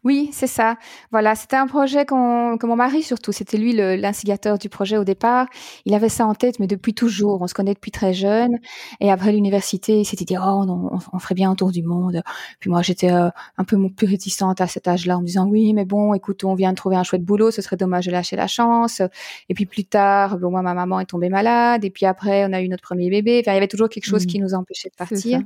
Oui, 0.04 0.30
c'est 0.32 0.48
ça. 0.48 0.78
Voilà, 1.12 1.36
c'était 1.36 1.56
un 1.56 1.68
projet 1.68 2.06
que 2.06 2.66
mon 2.66 2.76
mari 2.76 3.04
surtout, 3.04 3.32
c'était 3.32 3.58
lui 3.58 3.74
l'instigateur 3.74 4.58
du 4.58 4.70
projet 4.70 4.98
au 4.98 5.04
départ. 5.04 5.48
Il 5.86 5.94
avait 5.94 6.10
ça 6.10 6.26
en 6.26 6.36
tête, 6.36 6.60
mais 6.60 6.68
depuis 6.68 6.94
toujours. 6.94 7.42
On 7.42 7.48
se 7.48 7.54
connaît 7.54 7.74
depuis 7.74 7.92
très 7.92 8.14
jeune. 8.14 8.60
Et 9.00 9.12
après 9.12 9.32
l'université, 9.32 10.00
il 10.00 10.06
s'était 10.06 10.26
dit, 10.26 10.38
oh, 10.38 10.66
on, 11.14 11.20
ferait 11.20 11.36
bien 11.36 11.52
un 11.52 11.56
tour 11.56 11.72
du 11.72 11.84
monde. 11.84 12.22
Puis 12.60 12.70
moi, 12.70 12.82
j'étais 12.82 13.12
euh, 13.12 13.30
un 13.58 13.64
peu 13.64 13.78
plus 13.90 14.08
réticente 14.08 14.62
à 14.62 14.68
cet 14.68 14.88
âge-là, 14.88 15.18
en 15.18 15.22
me 15.22 15.26
disant, 15.26 15.48
oui, 15.48 15.74
mais 15.74 15.86
bon, 15.86 16.14
écoute, 16.14 16.44
on 16.44 16.56
vient 16.56 16.72
de 16.72 16.76
trouver 16.76 16.96
un 16.96 17.04
chouette 17.04 17.24
boulot, 17.24 17.52
ce 17.52 17.62
serait 17.62 17.78
dommage 17.78 18.06
de 18.06 18.12
lâcher 18.12 18.36
la 18.36 18.48
chance. 18.48 19.02
Et 19.50 19.54
puis 19.54 19.66
plus 19.66 19.86
tard, 19.86 20.38
bon, 20.38 20.52
moi, 20.52 20.62
ma 20.62 20.74
maman 20.74 21.00
est 21.00 21.06
tombée 21.06 21.30
malade. 21.30 21.84
Et 21.86 21.90
puis 21.90 22.06
après, 22.06 22.46
on 22.46 22.54
a 22.54 22.62
eu 22.62 22.70
notre 22.70 22.84
premier 22.84 23.10
bébé. 23.10 23.42
Enfin, 23.42 23.52
il 23.52 23.56
y 23.56 23.58
avait 23.58 23.68
toujours 23.68 23.90
quelque 23.90 24.06
chose 24.06 24.24
mmh. 24.24 24.28
qui 24.28 24.40
nous 24.40 24.54
empêchait 24.54 24.90
de 24.90 24.96
partir. 24.96 25.42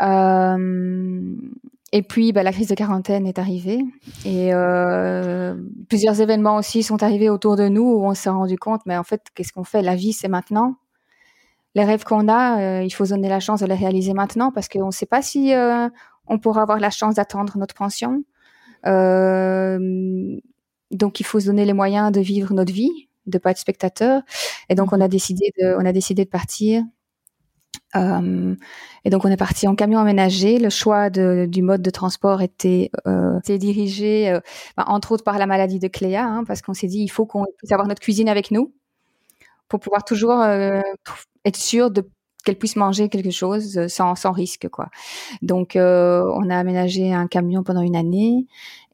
Euh, 0.00 1.36
et 1.94 2.02
puis, 2.02 2.32
bah, 2.32 2.42
la 2.42 2.52
crise 2.52 2.68
de 2.68 2.74
quarantaine 2.74 3.26
est 3.26 3.38
arrivée 3.38 3.84
et 4.24 4.54
euh, 4.54 5.54
plusieurs 5.90 6.22
événements 6.22 6.56
aussi 6.56 6.82
sont 6.82 7.02
arrivés 7.02 7.28
autour 7.28 7.54
de 7.54 7.68
nous 7.68 7.82
où 7.82 8.06
on 8.06 8.14
s'est 8.14 8.30
rendu 8.30 8.56
compte, 8.56 8.80
mais 8.86 8.96
en 8.96 9.04
fait, 9.04 9.26
qu'est-ce 9.34 9.52
qu'on 9.52 9.64
fait? 9.64 9.82
La 9.82 9.94
vie, 9.94 10.14
c'est 10.14 10.28
maintenant. 10.28 10.76
Les 11.74 11.84
rêves 11.84 12.04
qu'on 12.04 12.28
a, 12.28 12.60
euh, 12.60 12.82
il 12.82 12.90
faut 12.90 13.04
donner 13.04 13.28
la 13.28 13.40
chance 13.40 13.60
de 13.60 13.66
les 13.66 13.74
réaliser 13.74 14.14
maintenant 14.14 14.50
parce 14.52 14.68
qu'on 14.68 14.86
ne 14.86 14.90
sait 14.90 15.06
pas 15.06 15.20
si 15.20 15.54
euh, 15.54 15.88
on 16.26 16.38
pourra 16.38 16.62
avoir 16.62 16.80
la 16.80 16.90
chance 16.90 17.16
d'attendre 17.16 17.58
notre 17.58 17.74
pension. 17.74 18.24
Donc, 20.90 21.20
il 21.20 21.24
faut 21.24 21.40
se 21.40 21.46
donner 21.46 21.66
les 21.66 21.72
moyens 21.74 22.10
de 22.10 22.20
vivre 22.20 22.54
notre 22.54 22.72
vie, 22.72 23.08
de 23.26 23.36
pas 23.36 23.50
être 23.50 23.58
spectateur. 23.58 24.22
Et 24.70 24.74
donc, 24.74 24.92
on 24.94 25.00
a 25.00 25.08
décidé 25.08 25.52
de, 25.60 25.74
on 25.78 25.84
a 25.84 25.92
décidé 25.92 26.24
de 26.24 26.30
partir 26.30 26.82
euh, 27.96 28.54
et 29.04 29.10
donc 29.10 29.24
on 29.24 29.28
est 29.28 29.36
parti 29.36 29.66
en 29.68 29.74
camion 29.74 29.98
aménagé. 29.98 30.58
Le 30.58 30.70
choix 30.70 31.10
de, 31.10 31.46
du 31.48 31.62
mode 31.62 31.82
de 31.82 31.90
transport 31.90 32.42
était, 32.42 32.90
euh, 33.06 33.38
dirigé, 33.46 34.30
euh, 34.30 34.40
bah, 34.76 34.84
entre 34.86 35.12
autres 35.12 35.24
par 35.24 35.38
la 35.38 35.46
maladie 35.46 35.78
de 35.78 35.88
Cléa, 35.88 36.24
hein, 36.24 36.44
parce 36.44 36.62
qu'on 36.62 36.74
s'est 36.74 36.86
dit 36.86 37.00
il 37.00 37.08
faut 37.10 37.26
qu'on 37.26 37.44
puisse 37.58 37.72
avoir 37.72 37.88
notre 37.88 38.00
cuisine 38.00 38.28
avec 38.28 38.50
nous 38.50 38.72
pour 39.68 39.80
pouvoir 39.80 40.04
toujours 40.04 40.40
euh, 40.40 40.80
être 41.44 41.56
sûr 41.56 41.90
de 41.90 42.08
qu'elle 42.44 42.58
puisse 42.58 42.74
manger 42.74 43.08
quelque 43.08 43.30
chose 43.30 43.78
euh, 43.78 43.88
sans, 43.88 44.16
sans 44.16 44.32
risque 44.32 44.68
quoi. 44.68 44.88
Donc 45.42 45.72
on 45.76 46.50
a 46.50 46.56
aménagé 46.56 47.12
un 47.12 47.26
camion 47.26 47.62
pendant 47.62 47.82
une 47.82 47.96
année 47.96 48.46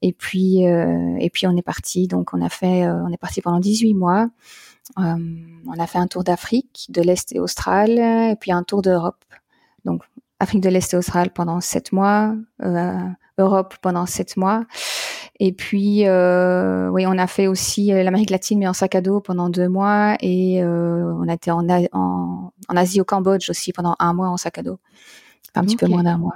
et 0.02 0.12
puis 0.12 0.62
et 0.62 1.31
puis 1.31 1.47
on 1.47 1.57
est 1.57 1.62
parti. 1.62 2.09
Donc 2.09 2.35
on 2.35 2.43
a 2.43 2.49
fait 2.49 2.88
on 2.88 3.12
est 3.12 3.19
parti 3.19 3.43
pendant 3.43 3.61
18 3.61 3.95
mois. 3.95 4.28
Euh, 4.99 5.16
on 5.66 5.78
a 5.78 5.87
fait 5.87 5.99
un 5.99 6.07
tour 6.07 6.25
d'Afrique, 6.25 6.87
de 6.90 7.02
l'Est 7.02 7.33
et 7.35 7.40
Austral, 7.40 7.99
et 7.99 8.37
puis 8.40 8.52
un 8.52 8.62
tour 8.62 8.83
d'Europe. 8.83 9.25
Donc, 9.85 10.02
Afrique 10.40 10.62
de 10.62 10.68
l'Est 10.68 10.92
et 10.95 10.97
Austral 10.97 11.30
pendant 11.30 11.61
sept 11.61 11.92
mois, 11.92 12.35
euh, 12.62 12.99
Europe 13.38 13.75
pendant 13.83 14.07
sept 14.07 14.37
mois. 14.37 14.64
Et 15.40 15.52
puis, 15.52 16.07
euh, 16.07 16.88
oui, 16.88 17.07
on 17.07 17.16
a 17.16 17.26
fait 17.26 17.47
aussi 17.47 17.88
l'Amérique 17.88 18.30
latine, 18.30 18.59
mais 18.59 18.66
en 18.66 18.73
sac 18.73 18.95
à 18.95 19.00
dos 19.00 19.21
pendant 19.21 19.50
deux 19.50 19.68
mois. 19.68 20.16
Et 20.21 20.62
on 20.64 21.28
a 21.28 21.35
été 21.35 21.50
en, 21.50 21.66
en, 21.92 22.52
Asie, 22.68 23.00
au 23.00 23.04
Cambodge 23.04 23.49
aussi 23.50 23.73
pendant 23.73 23.95
un 23.99 24.14
mois 24.14 24.28
en 24.28 24.37
sac 24.37 24.59
à 24.59 24.62
dos. 24.62 24.78
un 25.54 25.62
petit 25.62 25.76
peu 25.76 25.87
moins 25.87 26.02
d'un 26.02 26.18
mois. 26.18 26.35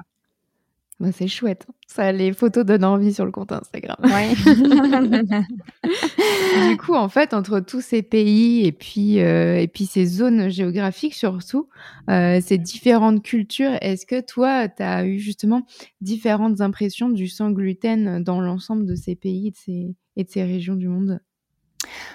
Bah, 1.02 1.10
c'est 1.10 1.26
chouette. 1.26 1.66
Ça, 1.88 2.12
les 2.12 2.32
photos 2.32 2.64
donnent 2.64 2.84
envie 2.84 3.12
sur 3.12 3.24
le 3.24 3.32
compte 3.32 3.50
Instagram. 3.50 3.96
Ouais. 4.04 4.34
du 6.70 6.76
coup, 6.76 6.94
en 6.94 7.08
fait, 7.08 7.34
entre 7.34 7.58
tous 7.58 7.80
ces 7.80 8.02
pays 8.02 8.64
et 8.64 8.70
puis, 8.70 9.18
euh, 9.18 9.60
et 9.60 9.66
puis 9.66 9.86
ces 9.86 10.06
zones 10.06 10.48
géographiques 10.48 11.14
surtout, 11.14 11.68
euh, 12.08 12.40
ces 12.40 12.56
différentes 12.56 13.24
cultures, 13.24 13.72
est-ce 13.80 14.06
que 14.06 14.20
toi, 14.20 14.68
tu 14.68 14.84
as 14.84 15.04
eu 15.04 15.18
justement 15.18 15.66
différentes 16.00 16.60
impressions 16.60 17.08
du 17.08 17.26
sans 17.26 17.50
gluten 17.50 18.22
dans 18.22 18.40
l'ensemble 18.40 18.86
de 18.86 18.94
ces 18.94 19.16
pays 19.16 19.48
et 19.48 19.50
de 19.50 19.56
ces, 19.56 19.96
et 20.14 20.22
de 20.22 20.30
ces 20.30 20.44
régions 20.44 20.76
du 20.76 20.86
monde? 20.86 21.18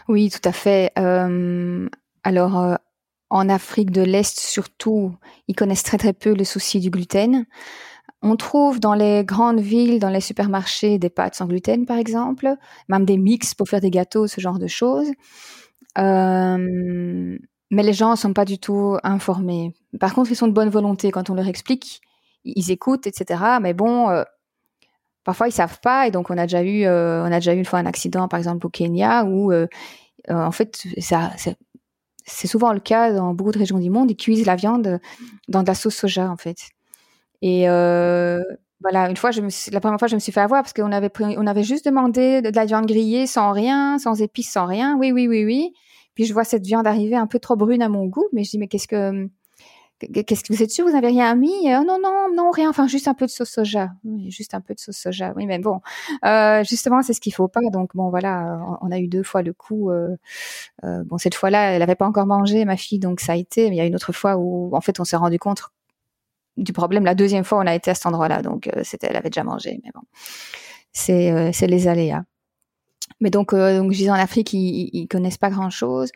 Oui, 0.07 0.29
tout 0.29 0.47
à 0.47 0.53
fait. 0.53 0.93
Euh, 0.97 1.89
alors, 2.23 2.77
en 3.29 3.49
Afrique 3.49 3.91
de 3.91 4.01
l'Est 4.01 4.39
surtout, 4.39 5.13
ils 5.49 5.55
connaissent 5.55 5.83
très 5.83 5.97
très 5.97 6.13
peu 6.13 6.33
le 6.33 6.45
souci 6.45 6.79
du 6.79 6.89
gluten. 6.89 7.45
On 8.21 8.35
trouve 8.35 8.79
dans 8.79 8.95
les 8.95 9.23
grandes 9.23 9.59
villes, 9.59 9.99
dans 9.99 10.09
les 10.09 10.21
supermarchés, 10.21 10.97
des 10.97 11.09
pâtes 11.09 11.35
sans 11.35 11.45
gluten, 11.45 11.85
par 11.85 11.97
exemple, 11.97 12.55
même 12.89 13.05
des 13.05 13.17
mix 13.17 13.53
pour 13.53 13.69
faire 13.69 13.81
des 13.81 13.91
gâteaux, 13.91 14.27
ce 14.27 14.41
genre 14.41 14.57
de 14.57 14.67
choses. 14.67 15.07
Euh, 15.97 17.37
mais 17.69 17.83
les 17.83 17.93
gens 17.93 18.11
ne 18.11 18.15
sont 18.15 18.33
pas 18.33 18.45
du 18.45 18.57
tout 18.59 18.97
informés. 19.03 19.73
Par 19.99 20.13
contre, 20.13 20.31
ils 20.31 20.35
sont 20.35 20.47
de 20.47 20.53
bonne 20.53 20.69
volonté 20.69 21.11
quand 21.11 21.29
on 21.29 21.35
leur 21.35 21.47
explique, 21.47 22.01
ils 22.43 22.71
écoutent, 22.71 23.05
etc. 23.07 23.59
Mais 23.61 23.73
bon, 23.73 24.09
euh, 24.09 24.23
parfois 25.23 25.47
ils 25.47 25.51
savent 25.51 25.79
pas, 25.81 26.07
et 26.07 26.11
donc 26.11 26.31
on 26.31 26.37
a 26.37 26.43
déjà 26.43 26.63
eu, 26.63 26.85
euh, 26.85 27.21
on 27.23 27.31
a 27.31 27.35
déjà 27.35 27.53
eu 27.53 27.57
une 27.57 27.65
fois 27.65 27.79
un 27.79 27.85
accident, 27.85 28.27
par 28.27 28.39
exemple 28.39 28.65
au 28.65 28.69
Kenya, 28.69 29.25
où 29.25 29.53
en 30.29 30.51
fait, 30.51 30.87
c'est 32.25 32.47
souvent 32.47 32.73
le 32.73 32.79
cas 32.79 33.13
dans 33.13 33.33
beaucoup 33.33 33.51
de 33.51 33.59
régions 33.59 33.79
du 33.79 33.89
monde, 33.89 34.09
ils 34.11 34.17
cuisent 34.17 34.45
la 34.45 34.55
viande 34.55 34.99
dans 35.47 35.61
de 35.61 35.67
la 35.67 35.75
sauce 35.75 35.95
soja, 35.95 36.29
en 36.31 36.37
fait. 36.37 36.57
Et 37.41 37.69
euh, 37.69 38.41
voilà, 38.81 39.09
une 39.09 39.17
fois, 39.17 39.31
je 39.31 39.41
me 39.41 39.49
suis, 39.49 39.71
la 39.71 39.79
première 39.79 39.99
fois, 39.99 40.07
je 40.07 40.15
me 40.15 40.19
suis 40.19 40.31
fait 40.31 40.41
avoir 40.41 40.61
parce 40.61 40.73
qu'on 40.73 40.91
avait 40.91 41.09
pris, 41.09 41.35
on 41.37 41.47
avait 41.47 41.63
juste 41.63 41.85
demandé 41.85 42.41
de, 42.41 42.49
la 42.53 42.65
viande 42.65 42.85
grillée 42.85 43.27
sans 43.27 43.51
rien, 43.51 43.97
sans 43.99 44.21
épices, 44.21 44.51
sans 44.51 44.65
rien. 44.65 44.97
Oui, 44.97 45.11
oui, 45.11 45.27
oui, 45.27 45.45
oui. 45.45 45.73
Puis 46.15 46.25
je 46.25 46.33
vois 46.33 46.43
cette 46.43 46.65
viande 46.65 46.87
arriver 46.87 47.15
un 47.15 47.27
peu 47.27 47.39
trop 47.39 47.55
brune 47.55 47.81
à 47.81 47.89
mon 47.89 48.05
goût, 48.07 48.27
mais 48.33 48.43
je 48.43 48.51
dis 48.51 48.57
mais 48.57 48.67
qu'est-ce 48.67 48.87
que 48.87 49.29
Qu'est-ce 49.99 50.43
que 50.43 50.53
vous 50.53 50.61
êtes 50.61 50.69
sûr 50.69 50.85
Vous 50.85 50.91
n'avez 50.91 51.07
rien 51.07 51.33
mis? 51.33 51.51
Oh, 51.65 51.83
Non, 51.83 51.97
non, 52.01 52.27
non, 52.33 52.51
rien. 52.51 52.69
Enfin, 52.69 52.87
juste 52.87 53.07
un 53.07 53.15
peu 53.15 53.25
de 53.25 53.31
sauce 53.31 53.49
soja. 53.49 53.89
Oui, 54.03 54.29
juste 54.29 54.53
un 54.53 54.61
peu 54.61 54.75
de 54.75 54.79
sauce 54.79 54.97
soja. 54.97 55.33
Oui, 55.35 55.47
mais 55.47 55.57
bon, 55.57 55.81
euh, 56.23 56.63
justement, 56.63 57.01
c'est 57.01 57.13
ce 57.13 57.21
qu'il 57.21 57.33
faut 57.33 57.47
pas. 57.47 57.61
Donc 57.71 57.95
bon, 57.95 58.11
voilà, 58.11 58.59
on 58.81 58.91
a 58.91 58.99
eu 58.99 59.07
deux 59.07 59.23
fois 59.23 59.41
le 59.41 59.53
coup. 59.53 59.89
Euh, 59.89 60.15
euh, 60.83 61.03
bon, 61.03 61.17
cette 61.17 61.33
fois-là, 61.33 61.71
elle 61.71 61.81
avait 61.81 61.95
pas 61.95 62.05
encore 62.05 62.27
mangé, 62.27 62.63
ma 62.65 62.77
fille, 62.77 62.99
donc 62.99 63.21
ça 63.21 63.33
a 63.33 63.35
été. 63.37 63.69
Mais 63.69 63.75
il 63.77 63.79
y 63.79 63.81
a 63.81 63.85
une 63.85 63.95
autre 63.95 64.11
fois 64.13 64.37
où, 64.37 64.75
en 64.75 64.81
fait, 64.81 64.99
on 64.99 65.03
s'est 65.03 65.17
rendu 65.17 65.39
compte 65.39 65.63
du 66.57 66.73
problème. 66.73 67.05
La 67.05 67.15
deuxième 67.15 67.43
fois, 67.43 67.59
on 67.59 67.67
a 67.67 67.75
été 67.75 67.91
à 67.91 67.95
cet 67.95 68.05
endroit-là, 68.07 68.41
donc 68.41 68.67
euh, 68.67 68.83
elle 69.01 69.15
avait 69.15 69.29
déjà 69.29 69.43
mangé, 69.43 69.79
mais 69.83 69.91
bon, 69.93 70.01
c'est 70.91 71.31
euh, 71.31 71.67
les 71.67 71.87
aléas. 71.87 72.23
Mais 73.21 73.29
donc, 73.29 73.53
euh, 73.53 73.79
donc 73.79 73.91
je 73.91 73.97
disais 73.97 74.09
en 74.09 74.15
Afrique, 74.15 74.53
ils, 74.53 74.89
ils 74.93 75.07
connaissent 75.07 75.37
pas 75.37 75.49
grand-chose. 75.49 76.11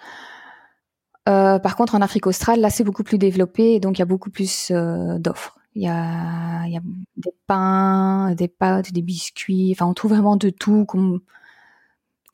par 1.26 1.76
contre, 1.76 1.96
en 1.96 2.02
Afrique 2.02 2.28
australe, 2.28 2.60
là, 2.60 2.70
c'est 2.70 2.84
beaucoup 2.84 3.04
plus 3.04 3.18
développé, 3.18 3.80
donc 3.80 3.98
il 3.98 4.02
y 4.02 4.04
a 4.04 4.06
beaucoup 4.06 4.30
plus 4.30 4.72
d'offres. 4.72 5.58
Il 5.74 5.84
y 5.84 5.88
a, 5.88 6.66
il 6.66 6.74
y 6.74 6.78
a 6.78 6.82
des 7.16 7.34
pains, 7.48 8.34
des 8.36 8.50
pâtes, 8.50 8.92
des 8.92 9.02
biscuits. 9.02 9.72
Enfin, 9.74 9.86
on 9.86 9.94
trouve 9.94 10.12
vraiment 10.12 10.36
de 10.36 10.50
tout, 10.50 10.86
comme, 10.86 11.22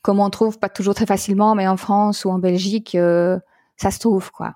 comme 0.01 0.19
on 0.19 0.29
trouve 0.31 0.57
pas 0.57 0.69
toujours 0.69 0.95
très 0.95 1.05
facilement, 1.05 1.53
mais 1.53 1.67
en 1.67 1.77
France 1.77 2.25
ou 2.25 2.31
en 2.31 2.39
Belgique, 2.39 2.97
ça 3.77 3.91
se 3.91 3.99
trouve, 3.99 4.31
quoi. 4.31 4.55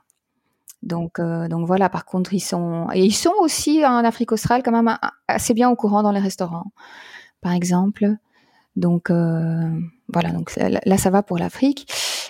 Donc, 0.84 1.20
euh, 1.20 1.48
donc 1.48 1.68
voilà. 1.68 1.90
Par 1.90 2.06
contre, 2.06 2.34
ils 2.34 2.40
sont 2.40 2.88
et 2.94 3.04
ils 3.04 3.16
sont 3.16 3.34
aussi 3.42 3.86
en 3.86 4.04
Afrique 4.04 4.32
australe 4.32 4.64
quand 4.64 4.72
même 4.72 4.98
assez 5.28 5.54
bien 5.54 5.70
au 5.70 5.76
courant 5.76 6.04
dans 6.04 6.12
les 6.12 6.20
restaurants, 6.20 6.72
par 7.42 7.54
exemple. 7.54 8.08
Donc 8.76 9.10
euh, 9.10 9.70
voilà. 10.14 10.32
Donc 10.32 10.56
là, 10.56 10.98
ça 10.98 11.10
va 11.10 11.24
pour 11.24 11.38
l'Afrique 11.38 11.88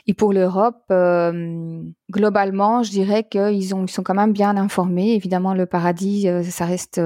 et 0.07 0.13
pour 0.13 0.33
l'Europe. 0.33 0.83
Euh, 0.91 1.81
globalement, 2.11 2.83
je 2.83 2.91
dirais 2.91 3.23
qu'ils 3.23 3.75
ont 3.75 3.85
ils 3.85 3.91
sont 3.91 4.03
quand 4.03 4.13
même 4.13 4.33
bien 4.33 4.57
informés. 4.57 5.13
Évidemment, 5.13 5.53
le 5.53 5.65
paradis, 5.65 6.27
euh, 6.27 6.43
ça 6.43 6.65
reste 6.65 7.01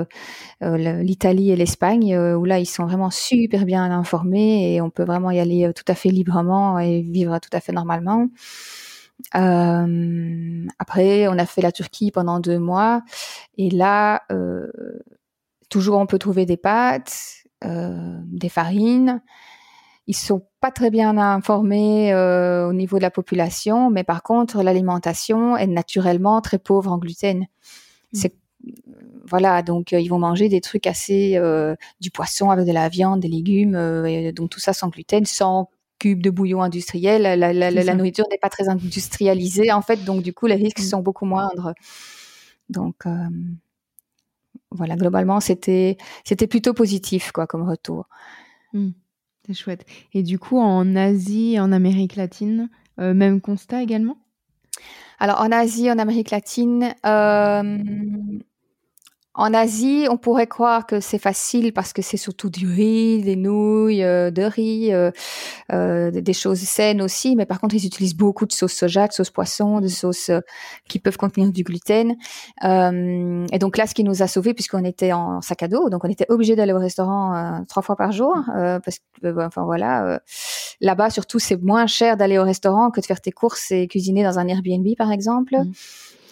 euh, 0.63 1.01
l'Italie 1.03 1.51
et 1.51 1.55
l'Espagne 1.55 2.17
où 2.17 2.45
là, 2.45 2.59
ils 2.59 2.65
sont 2.65 2.85
vraiment 2.85 3.09
super 3.09 3.65
bien 3.65 3.83
informés 3.91 4.73
et 4.73 4.81
on 4.81 4.89
peut 4.89 5.03
vraiment 5.03 5.31
y 5.31 5.39
aller 5.39 5.71
tout 5.75 5.83
à 5.87 5.95
fait 5.95 6.09
librement 6.09 6.79
et 6.79 7.01
vivre 7.01 7.39
tout 7.39 7.49
à 7.53 7.59
fait 7.59 7.71
normalement. 7.71 8.27
Euh, 9.35 10.65
après, 10.79 11.27
on 11.27 11.37
a 11.37 11.45
fait 11.45 11.61
la 11.61 11.71
Turquie 11.71 12.11
pendant 12.11 12.39
deux 12.39 12.59
mois. 12.59 13.01
Et 13.57 13.69
là, 13.69 14.23
euh, 14.31 14.67
toujours, 15.69 15.99
on 15.99 16.05
peut 16.05 16.19
trouver 16.19 16.45
des 16.45 16.57
pâtes, 16.57 17.43
euh, 17.63 18.19
des 18.25 18.49
farines. 18.49 19.21
Ils 20.07 20.15
sont 20.15 20.45
pas 20.61 20.71
très 20.71 20.91
bien 20.91 21.17
informés 21.17 22.13
au 22.13 22.73
niveau 22.73 22.97
de 22.97 23.01
la 23.01 23.09
population, 23.09 23.89
mais 23.89 24.03
par 24.03 24.21
contre, 24.21 24.61
l'alimentation 24.61 25.57
est 25.57 25.65
naturellement 25.65 26.41
très 26.41 26.59
pauvre 26.59 26.91
en 26.91 26.99
gluten. 26.99 27.39
Mmh. 27.39 27.45
C'est 28.13 28.35
voilà, 29.27 29.63
donc 29.63 29.91
ils 29.91 30.07
vont 30.07 30.19
manger 30.19 30.47
des 30.47 30.61
trucs 30.61 30.85
assez 30.85 31.39
du 31.99 32.11
poisson 32.11 32.51
avec 32.51 32.67
de 32.67 32.71
la 32.71 32.89
viande, 32.89 33.19
des 33.19 33.27
légumes, 33.27 33.75
et 34.05 34.31
donc 34.31 34.51
tout 34.51 34.59
ça 34.59 34.73
sans 34.73 34.89
gluten, 34.89 35.25
sans 35.25 35.69
cubes 36.05 36.21
de 36.21 36.29
bouillon 36.29 36.61
industriel. 36.61 37.23
La, 37.39 37.95
nourriture 37.95 38.25
n'est 38.29 38.37
pas 38.37 38.49
très 38.49 38.69
industrialisée, 38.69 39.71
en 39.71 39.81
fait, 39.81 40.03
donc 40.03 40.21
du 40.21 40.33
coup, 40.33 40.45
les 40.45 40.55
risques 40.55 40.79
mm. 40.79 40.83
sont 40.83 41.01
beaucoup 41.01 41.25
moindres. 41.25 41.73
Donc, 42.69 43.05
euh, 43.05 43.09
voilà, 44.69 44.95
globalement, 44.95 45.39
c'était, 45.39 45.97
c'était 46.23 46.47
plutôt 46.47 46.73
positif, 46.73 47.31
quoi, 47.31 47.47
comme 47.47 47.67
retour. 47.67 48.07
Mm. 48.73 48.89
c'est 49.47 49.53
chouette. 49.53 49.85
Et 50.13 50.21
du 50.21 50.37
coup, 50.37 50.59
en 50.59 50.95
Asie, 50.95 51.59
en 51.59 51.71
Amérique 51.71 52.15
latine, 52.15 52.69
euh, 52.99 53.13
même 53.13 53.41
constat 53.41 53.81
également? 53.81 54.17
Alors, 55.17 55.41
en 55.41 55.51
Asie, 55.51 55.89
en 55.89 55.97
Amérique 55.97 56.29
latine, 56.29 56.93
euh, 57.05 57.77
en 59.37 59.53
Asie, 59.53 60.07
on 60.09 60.15
pourrait 60.15 60.47
croire 60.47 60.85
que 60.85 61.01
c'est 61.01 61.17
facile 61.17 61.73
parce 61.73 61.91
que 61.91 62.01
c'est 62.01 62.15
surtout 62.17 62.49
du 62.49 62.67
riz, 62.67 63.21
des 63.21 63.35
nouilles, 63.35 64.01
euh, 64.01 64.31
de 64.31 64.43
riz, 64.43 64.93
euh, 64.93 65.11
euh, 65.73 66.09
des 66.09 66.33
choses 66.33 66.59
saines 66.59 67.01
aussi. 67.01 67.35
Mais 67.35 67.45
par 67.45 67.59
contre, 67.59 67.75
ils 67.75 67.85
utilisent 67.85 68.15
beaucoup 68.15 68.45
de 68.45 68.53
sauce 68.53 68.71
soja, 68.71 69.07
de 69.07 69.13
sauce 69.13 69.31
poisson, 69.31 69.81
de 69.81 69.89
sauces 69.89 70.31
qui 70.87 70.99
peuvent 70.99 71.17
contenir 71.17 71.51
du 71.51 71.63
gluten. 71.63 72.15
et 72.63 73.59
donc 73.59 73.77
là, 73.77 73.87
ce 73.87 73.93
qui 73.93 74.05
nous 74.05 74.23
a 74.23 74.27
sauvés, 74.27 74.53
puisqu'on 74.53 74.85
était 74.85 75.11
en 75.11 75.41
sac 75.41 75.63
à 75.63 75.67
dos, 75.67 75.89
donc 75.89 76.05
on 76.05 76.09
était 76.09 76.25
obligé 76.29 76.55
d'aller 76.55 76.73
au 76.73 76.79
restaurant 76.79 77.63
trois 77.67 77.83
fois 77.83 77.97
par 77.97 78.13
jour, 78.13 78.35
parce 78.47 78.99
que, 79.21 79.45
enfin 79.45 79.63
voilà, 79.63 80.21
là-bas 80.79 81.09
surtout, 81.09 81.39
c'est 81.39 81.61
moins 81.61 81.87
cher 81.87 82.15
d'aller 82.15 82.37
au 82.37 82.43
restaurant 82.43 82.89
que 82.89 83.01
de 83.01 83.05
faire 83.05 83.19
tes 83.19 83.31
courses 83.31 83.71
et 83.71 83.87
cuisiner 83.87 84.23
dans 84.23 84.39
un 84.39 84.47
Airbnb, 84.47 84.87
par 84.97 85.11
exemple. 85.11 85.55
Mmh. 85.55 85.71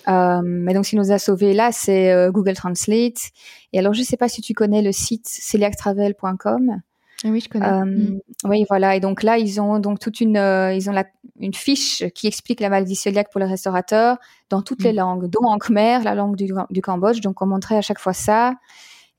Euh, 0.07 0.41
mais 0.43 0.73
donc, 0.73 0.85
ce 0.85 0.91
qui 0.91 0.95
nous 0.95 1.11
a 1.11 1.19
sauvés 1.19 1.53
là, 1.53 1.71
c'est 1.71 2.11
euh, 2.11 2.31
Google 2.31 2.53
Translate. 2.53 3.31
Et 3.71 3.79
alors, 3.79 3.93
je 3.93 3.99
ne 3.99 4.05
sais 4.05 4.17
pas 4.17 4.27
si 4.27 4.41
tu 4.41 4.53
connais 4.53 4.81
le 4.81 4.91
site 4.91 5.27
celiactravel.com. 5.27 6.81
Ah 7.25 7.29
oui, 7.29 7.39
je 7.39 7.49
connais. 7.49 7.65
Euh, 7.65 7.85
mm. 7.85 8.19
Oui, 8.45 8.65
voilà. 8.67 8.95
Et 8.95 8.99
donc 8.99 9.23
là, 9.23 9.37
ils 9.37 9.61
ont 9.61 9.79
donc 9.79 9.99
toute 9.99 10.19
une, 10.19 10.37
ils 10.37 10.89
ont 10.89 10.93
la, 10.93 11.05
une 11.39 11.53
fiche 11.53 12.03
qui 12.15 12.27
explique 12.27 12.59
la 12.59 12.69
maladie 12.69 12.99
cœliaque 13.01 13.31
pour 13.31 13.39
les 13.39 13.45
restaurateurs 13.45 14.17
dans 14.49 14.61
toutes 14.61 14.83
les 14.83 14.93
mm. 14.93 14.97
langues, 14.97 15.29
dont 15.29 15.45
en 15.47 15.57
khmer, 15.57 15.99
la 16.03 16.15
langue 16.15 16.35
du, 16.35 16.51
du 16.69 16.81
Cambodge. 16.81 17.21
Donc, 17.21 17.41
on 17.41 17.45
montrait 17.45 17.77
à 17.77 17.81
chaque 17.81 17.99
fois 17.99 18.13
ça. 18.13 18.53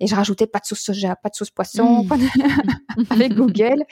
Et 0.01 0.07
je 0.09 0.15
rajoutais 0.15 0.47
pas 0.47 0.59
de 0.59 0.67
sauce 0.67 0.81
soja, 0.81 1.15
pas 1.15 1.29
de 1.29 1.37
sauce 1.37 1.51
poisson, 1.51 2.05
mmh. 2.05 2.11
avec 3.11 3.35
Google. 3.35 3.85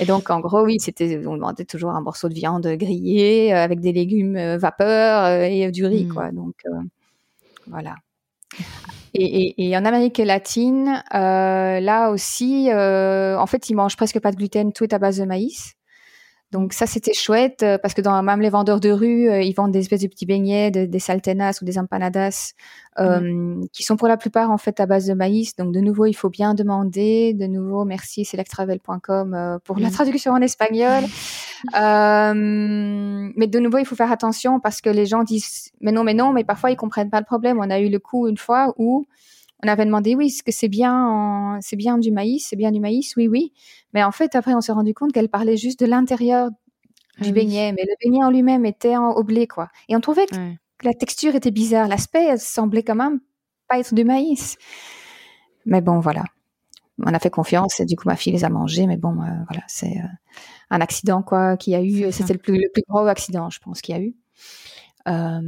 Et 0.00 0.06
donc, 0.06 0.30
en 0.30 0.40
gros, 0.40 0.64
oui, 0.64 0.76
c'était, 0.80 1.20
on 1.26 1.34
demandait 1.34 1.66
toujours 1.66 1.90
un 1.90 2.00
morceau 2.00 2.28
de 2.30 2.34
viande 2.34 2.66
grillée 2.66 3.52
euh, 3.52 3.62
avec 3.62 3.80
des 3.80 3.92
légumes 3.92 4.36
euh, 4.36 4.56
vapeur 4.56 5.24
euh, 5.24 5.42
et 5.42 5.70
du 5.70 5.84
riz, 5.84 6.06
mmh. 6.06 6.14
quoi. 6.14 6.30
Donc, 6.30 6.54
voilà. 7.66 7.96
Et, 9.14 9.68
et, 9.68 9.76
en 9.76 9.84
Amérique 9.84 10.18
latine, 10.18 11.02
là 11.12 12.08
aussi, 12.10 12.70
en 12.72 13.46
fait, 13.46 13.68
ils 13.68 13.74
mangent 13.74 13.96
presque 13.96 14.20
pas 14.20 14.30
de 14.30 14.36
gluten, 14.36 14.72
tout 14.72 14.84
est 14.84 14.94
à 14.94 14.98
base 14.98 15.18
de 15.18 15.26
maïs. 15.26 15.74
Donc 16.52 16.74
ça, 16.74 16.86
c'était 16.86 17.14
chouette 17.14 17.62
euh, 17.62 17.78
parce 17.78 17.94
que 17.94 18.02
dans 18.02 18.22
même 18.22 18.42
les 18.42 18.50
vendeurs 18.50 18.78
de 18.78 18.90
rue, 18.90 19.28
euh, 19.30 19.40
ils 19.40 19.54
vendent 19.54 19.72
des 19.72 19.78
espèces 19.78 20.02
de 20.02 20.06
petits 20.06 20.26
beignets, 20.26 20.70
des 20.70 20.98
saltenas 20.98 21.58
ou 21.62 21.64
des 21.64 21.78
empanadas 21.78 22.52
euh, 23.00 23.58
qui 23.72 23.82
sont 23.82 23.96
pour 23.96 24.06
la 24.06 24.18
plupart 24.18 24.50
en 24.50 24.58
fait 24.58 24.78
à 24.78 24.84
base 24.84 25.06
de 25.06 25.14
maïs. 25.14 25.56
Donc 25.56 25.72
de 25.72 25.80
nouveau, 25.80 26.04
il 26.04 26.12
faut 26.12 26.28
bien 26.28 26.52
demander. 26.52 27.32
De 27.32 27.46
nouveau, 27.46 27.86
merci 27.86 28.26
selectravel.com 28.26 29.32
euh, 29.34 29.58
pour 29.64 29.78
la 29.78 29.90
traduction 29.90 30.32
en 30.32 30.42
espagnol. 30.42 31.04
mais 31.74 33.46
de 33.46 33.58
nouveau, 33.58 33.78
il 33.78 33.86
faut 33.86 33.96
faire 33.96 34.12
attention 34.12 34.60
parce 34.60 34.82
que 34.82 34.90
les 34.90 35.06
gens 35.06 35.24
disent 35.24 35.72
mais 35.80 35.90
non, 35.90 36.04
mais 36.04 36.14
non, 36.14 36.34
mais 36.34 36.44
parfois 36.44 36.70
ils 36.70 36.76
comprennent 36.76 37.10
pas 37.10 37.20
le 37.20 37.26
problème. 37.26 37.58
On 37.60 37.70
a 37.70 37.80
eu 37.80 37.88
le 37.88 37.98
coup 37.98 38.28
une 38.28 38.36
fois 38.36 38.74
où 38.76 39.06
on 39.64 39.68
avait 39.68 39.84
demandé 39.84 40.14
oui, 40.16 40.26
est-ce 40.26 40.42
que 40.42 40.52
c'est 40.52 40.68
bien, 40.68 41.58
c'est 41.60 41.76
bien 41.76 41.98
du 41.98 42.10
maïs, 42.10 42.46
c'est 42.48 42.56
bien 42.56 42.72
du 42.72 42.80
maïs, 42.80 43.14
oui, 43.16 43.28
oui. 43.28 43.52
Mais 43.94 44.02
en 44.02 44.12
fait, 44.12 44.34
après, 44.34 44.54
on 44.54 44.60
s'est 44.60 44.72
rendu 44.72 44.92
compte 44.94 45.12
qu'elle 45.12 45.28
parlait 45.28 45.56
juste 45.56 45.80
de 45.80 45.86
l'intérieur 45.86 46.50
du 47.20 47.28
ah 47.28 47.32
beignet, 47.32 47.72
mais 47.72 47.82
le 47.82 47.94
beignet 48.02 48.24
en 48.24 48.30
lui-même 48.30 48.64
était 48.66 48.96
en, 48.96 49.10
au 49.10 49.22
blé, 49.22 49.46
quoi. 49.46 49.68
Et 49.88 49.94
on 49.94 50.00
trouvait 50.00 50.26
que 50.26 50.36
la 50.82 50.94
texture 50.94 51.34
était 51.36 51.50
bizarre, 51.50 51.86
l'aspect 51.86 52.36
semblait 52.38 52.82
quand 52.82 52.96
même 52.96 53.20
pas 53.68 53.78
être 53.78 53.94
du 53.94 54.04
maïs. 54.04 54.56
Mais 55.64 55.80
bon, 55.80 56.00
voilà. 56.00 56.24
on 57.04 57.14
a 57.14 57.18
fait 57.18 57.30
confiance 57.30 57.78
et 57.80 57.84
du 57.84 57.96
coup 57.96 58.08
ma 58.08 58.16
fille 58.16 58.32
les 58.32 58.44
a 58.44 58.48
mangés. 58.48 58.86
Mais 58.86 58.96
bon, 58.96 59.14
voilà, 59.14 59.62
c'est 59.68 59.94
un 60.70 60.80
accident 60.80 61.22
quoi 61.22 61.56
qu'il 61.56 61.72
y 61.72 61.76
a 61.76 61.82
eu. 61.82 62.10
C'était 62.10 62.32
le 62.32 62.38
plus, 62.40 62.54
le 62.56 62.68
plus 62.72 62.82
gros 62.88 63.06
accident, 63.06 63.50
je 63.50 63.60
pense, 63.60 63.80
qu'il 63.80 63.94
y 63.94 63.98
a 63.98 64.00
eu. 64.02 64.14
Euh, 65.08 65.40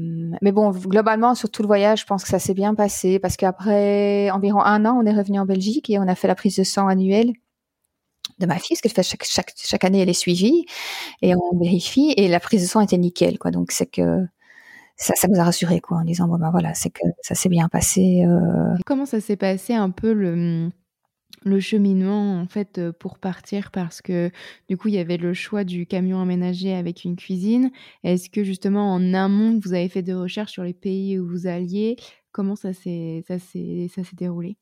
mais 0.43 0.53
bon, 0.53 0.71
globalement, 0.71 1.35
sur 1.35 1.51
tout 1.51 1.63
le 1.63 1.69
voyage, 1.69 2.01
je 2.01 2.07
pense 2.07 2.25
que 2.25 2.29
ça 2.29 2.39
s'est 2.39 2.55
bien 2.55 2.75
passé 2.75 3.19
parce 3.19 3.37
qu'après 3.37 4.31
environ 4.31 4.61
un 4.61 4.85
an, 4.85 4.99
on 5.01 5.07
est 5.07 5.17
revenu 5.17 5.39
en 5.39 5.47
Belgique 5.47 5.91
et 5.91 5.99
on 5.99 6.09
a 6.09 6.15
fait 6.15 6.29
la 6.29 6.35
prise 6.35 6.57
de 6.57 6.65
sang 6.65 6.89
annuelle 6.89 7.33
de 8.39 8.47
ma 8.47 8.59
fille, 8.59 8.77
parce 8.83 8.95
que 8.95 9.03
chaque, 9.03 9.25
chaque, 9.25 9.53
chaque 9.57 9.85
année, 9.85 10.01
elle 10.01 10.09
est 10.09 10.13
suivie 10.13 10.67
et 11.23 11.35
on 11.37 11.57
vérifie 11.59 12.15
et 12.17 12.29
la 12.29 12.41
prise 12.41 12.63
de 12.63 12.67
sang 12.67 12.81
était 12.81 12.99
nickel, 12.99 13.39
quoi. 13.39 13.51
Donc, 13.51 13.71
c'est 13.71 13.87
que 13.87 14.25
ça, 14.97 15.15
ça 15.15 15.29
nous 15.29 15.39
a 15.39 15.45
rassuré, 15.45 15.81
quoi, 15.81 15.99
en 15.99 16.05
disant, 16.05 16.27
bon, 16.27 16.39
ben 16.39 16.51
voilà, 16.51 16.75
c'est 16.75 16.91
que 16.91 17.03
ça 17.23 17.35
s'est 17.35 17.49
bien 17.49 17.69
passé. 17.69 18.25
Euh... 18.27 18.75
Comment 18.87 19.07
ça 19.07 19.21
s'est 19.21 19.37
passé 19.37 19.75
un 19.75 19.91
peu 19.91 20.13
le, 20.13 20.71
le 21.45 21.61
cheminement 21.61 22.41
en 22.41 22.47
fait 22.47 22.79
euh, 22.79 22.93
pour 22.93 23.19
partir 23.19 23.71
parce 23.71 24.01
que 24.03 24.31
du 24.69 24.77
coup 24.77 24.89
il 24.89 24.95
y 24.95 24.99
avait 24.99 25.19
le 25.19 25.35
choix 25.35 25.65
du 25.65 25.87
camion 25.87 26.21
aménagé 26.21 26.75
avec 26.75 27.05
une 27.05 27.17
cuisine. 27.17 27.71
Est-ce 28.03 28.31
que 28.31 28.45
justement 28.45 28.93
en 28.93 29.15
amont 29.15 29.61
vous 29.63 29.75
avez 29.75 29.89
fait 29.89 30.03
des 30.03 30.15
recherches 30.15 30.53
sur 30.53 30.65
les 30.65 30.75
pays 30.75 31.19
où 31.19 31.29
vous 31.29 31.47
alliez? 31.47 31.97
Comment 32.33 32.57
ça 32.57 32.73
s'est 32.73 33.25
ça 33.27 33.39
s'est 33.39 33.91
déroulé? 34.15 34.57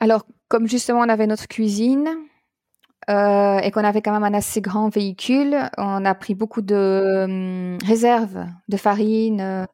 Alors 0.00 0.24
comme 0.48 0.68
justement 0.68 1.00
on 1.00 1.08
avait 1.08 1.26
notre 1.26 1.48
cuisine 1.48 2.08
euh, 3.10 3.58
et 3.58 3.70
qu'on 3.70 3.84
avait 3.84 4.02
quand 4.02 4.12
même 4.12 4.24
un 4.24 4.34
assez 4.34 4.60
grand 4.60 4.88
véhicule, 4.88 5.56
on 5.78 6.04
a 6.04 6.14
pris 6.14 6.34
beaucoup 6.34 6.62
de 6.62 7.24
hum, 7.24 7.78
réserves 7.86 8.46
de 8.68 8.76
farine. 8.76 9.66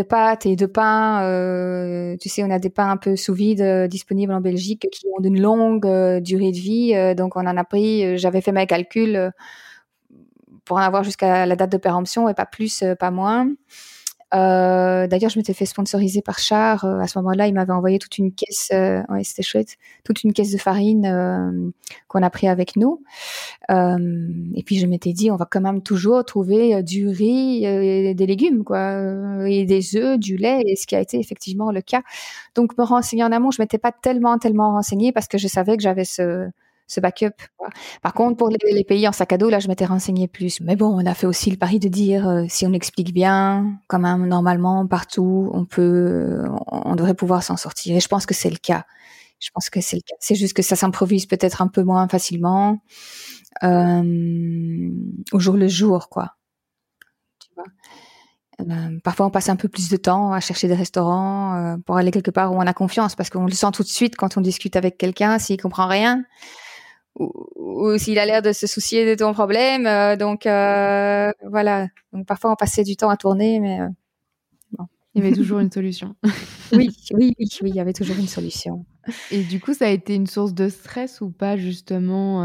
De 0.00 0.06
pâtes 0.06 0.46
et 0.46 0.56
de 0.56 0.64
pain. 0.64 1.22
Euh, 1.24 2.16
tu 2.18 2.30
sais, 2.30 2.42
on 2.42 2.50
a 2.50 2.58
des 2.58 2.70
pains 2.70 2.90
un 2.90 2.96
peu 2.96 3.16
sous 3.16 3.34
vide 3.34 3.60
euh, 3.60 3.86
disponibles 3.86 4.32
en 4.32 4.40
Belgique 4.40 4.86
qui 4.90 5.04
ont 5.06 5.22
une 5.22 5.38
longue 5.38 5.84
euh, 5.84 6.20
durée 6.20 6.52
de 6.52 6.56
vie. 6.56 7.14
donc, 7.14 7.36
on 7.36 7.46
en 7.46 7.56
a 7.56 7.64
pris. 7.64 8.16
J'avais 8.16 8.40
fait 8.40 8.52
mes 8.52 8.66
calculs 8.66 9.30
pour 10.64 10.78
en 10.78 10.80
avoir 10.80 11.04
jusqu'à 11.04 11.44
la 11.44 11.54
date 11.54 11.72
de 11.72 11.76
péremption 11.76 12.30
et 12.30 12.34
pas 12.34 12.46
plus, 12.46 12.82
pas 12.98 13.10
moins. 13.10 13.48
Euh, 14.34 15.06
D'ailleurs, 15.06 15.30
je 15.30 15.38
m'étais 15.38 15.54
fait 15.54 15.66
sponsoriser 15.66 16.22
par 16.22 16.38
Char. 16.38 16.84
Euh, 16.84 16.98
à 16.98 17.06
ce 17.06 17.18
moment-là, 17.18 17.48
il 17.48 17.54
m'avait 17.54 17.72
envoyé 17.72 17.98
toute 17.98 18.18
une 18.18 18.32
caisse, 18.32 18.70
euh, 18.72 19.02
ouais, 19.08 19.24
c'était 19.24 19.42
chouette, 19.42 19.76
toute 20.04 20.22
une 20.22 20.32
caisse 20.32 20.52
de 20.52 20.58
farine 20.58 21.72
qu'on 22.08 22.22
a 22.22 22.30
pris 22.30 22.48
avec 22.48 22.76
nous. 22.76 23.02
et 23.68 24.62
puis, 24.64 24.78
je 24.78 24.86
m'étais 24.86 25.12
dit, 25.12 25.30
on 25.30 25.36
va 25.36 25.46
quand 25.50 25.60
même 25.60 25.82
toujours 25.82 26.24
trouver 26.24 26.82
du 26.82 27.08
riz, 27.08 27.64
et 27.64 28.14
des 28.14 28.26
légumes, 28.26 28.64
quoi, 28.64 29.46
et 29.48 29.64
des 29.64 29.96
œufs, 29.96 30.18
du 30.18 30.36
lait, 30.36 30.62
et 30.66 30.76
ce 30.76 30.86
qui 30.86 30.94
a 30.96 31.00
été 31.00 31.18
effectivement 31.18 31.70
le 31.72 31.80
cas. 31.82 32.02
Donc, 32.54 32.76
me 32.78 32.84
renseigner 32.84 33.24
en 33.24 33.32
amont, 33.32 33.50
je 33.50 33.60
m'étais 33.62 33.78
pas 33.78 33.92
tellement, 33.92 34.38
tellement 34.38 34.72
renseignée 34.72 35.12
parce 35.12 35.28
que 35.28 35.38
je 35.38 35.48
savais 35.48 35.76
que 35.76 35.82
j'avais 35.82 36.04
ce 36.04 36.50
ce 36.90 37.00
backup. 37.00 37.36
Par 38.02 38.12
contre, 38.14 38.36
pour 38.36 38.48
les, 38.48 38.84
pays 38.84 39.06
en 39.06 39.12
sac 39.12 39.32
à 39.32 39.38
dos, 39.38 39.48
là, 39.48 39.60
je 39.60 39.68
m'étais 39.68 39.84
renseignée 39.84 40.26
plus. 40.26 40.60
Mais 40.60 40.74
bon, 40.74 40.88
on 40.88 41.06
a 41.06 41.14
fait 41.14 41.26
aussi 41.26 41.50
le 41.50 41.56
pari 41.56 41.78
de 41.78 41.88
dire, 41.88 42.28
euh, 42.28 42.44
si 42.48 42.66
on 42.66 42.72
explique 42.72 43.14
bien, 43.14 43.78
quand 43.86 44.00
même, 44.00 44.26
normalement, 44.26 44.84
partout, 44.86 45.50
on 45.54 45.64
peut, 45.64 46.42
on 46.66 46.96
devrait 46.96 47.14
pouvoir 47.14 47.44
s'en 47.44 47.56
sortir. 47.56 47.96
Et 47.96 48.00
je 48.00 48.08
pense 48.08 48.26
que 48.26 48.34
c'est 48.34 48.50
le 48.50 48.56
cas. 48.56 48.84
Je 49.38 49.50
pense 49.54 49.70
que 49.70 49.80
c'est 49.80 49.96
le 49.96 50.02
cas. 50.02 50.16
C'est 50.18 50.34
juste 50.34 50.52
que 50.52 50.62
ça 50.62 50.74
s'improvise 50.74 51.26
peut-être 51.26 51.62
un 51.62 51.68
peu 51.68 51.84
moins 51.84 52.08
facilement 52.08 52.80
euh, 53.62 54.90
au 55.32 55.38
jour 55.38 55.56
le 55.56 55.68
jour, 55.68 56.08
quoi. 56.08 56.34
Tu 57.38 57.50
vois? 57.54 57.66
Euh, 58.68 58.98
parfois, 59.04 59.26
on 59.26 59.30
passe 59.30 59.48
un 59.48 59.56
peu 59.56 59.68
plus 59.68 59.88
de 59.90 59.96
temps 59.96 60.32
à 60.32 60.40
chercher 60.40 60.66
des 60.66 60.74
restaurants 60.74 61.54
euh, 61.54 61.76
pour 61.86 61.96
aller 61.96 62.10
quelque 62.10 62.32
part 62.32 62.52
où 62.52 62.56
on 62.56 62.66
a 62.66 62.74
confiance, 62.74 63.14
parce 63.14 63.30
qu'on 63.30 63.46
le 63.46 63.52
sent 63.52 63.70
tout 63.72 63.84
de 63.84 63.88
suite 63.88 64.16
quand 64.16 64.36
on 64.36 64.40
discute 64.40 64.74
avec 64.74 64.98
quelqu'un, 64.98 65.38
s'il 65.38 65.60
comprend 65.60 65.86
rien 65.86 66.24
ou, 67.20 67.98
s'il 67.98 68.18
a 68.18 68.26
l'air 68.26 68.42
de 68.42 68.52
se 68.52 68.66
soucier 68.66 69.08
de 69.08 69.14
ton 69.14 69.32
problème. 69.32 69.86
Euh, 69.86 70.16
donc 70.16 70.46
euh, 70.46 71.30
voilà. 71.48 71.88
Donc 72.12 72.26
parfois 72.26 72.52
on 72.52 72.56
passait 72.56 72.84
du 72.84 72.96
temps 72.96 73.10
à 73.10 73.16
tourner, 73.16 73.60
mais 73.60 73.80
euh, 73.80 73.88
Il 75.14 75.22
y 75.22 75.26
avait 75.26 75.36
toujours 75.36 75.58
une 75.60 75.70
solution. 75.70 76.16
oui, 76.72 76.90
oui, 77.12 77.34
oui, 77.38 77.48
oui, 77.62 77.70
il 77.70 77.74
y 77.74 77.80
avait 77.80 77.92
toujours 77.92 78.16
une 78.18 78.28
solution. 78.28 78.84
Et 79.30 79.42
du 79.42 79.60
coup, 79.60 79.74
ça 79.74 79.86
a 79.86 79.90
été 79.90 80.14
une 80.14 80.26
source 80.26 80.54
de 80.54 80.68
stress 80.68 81.20
ou 81.20 81.30
pas 81.30 81.56
justement 81.56 82.42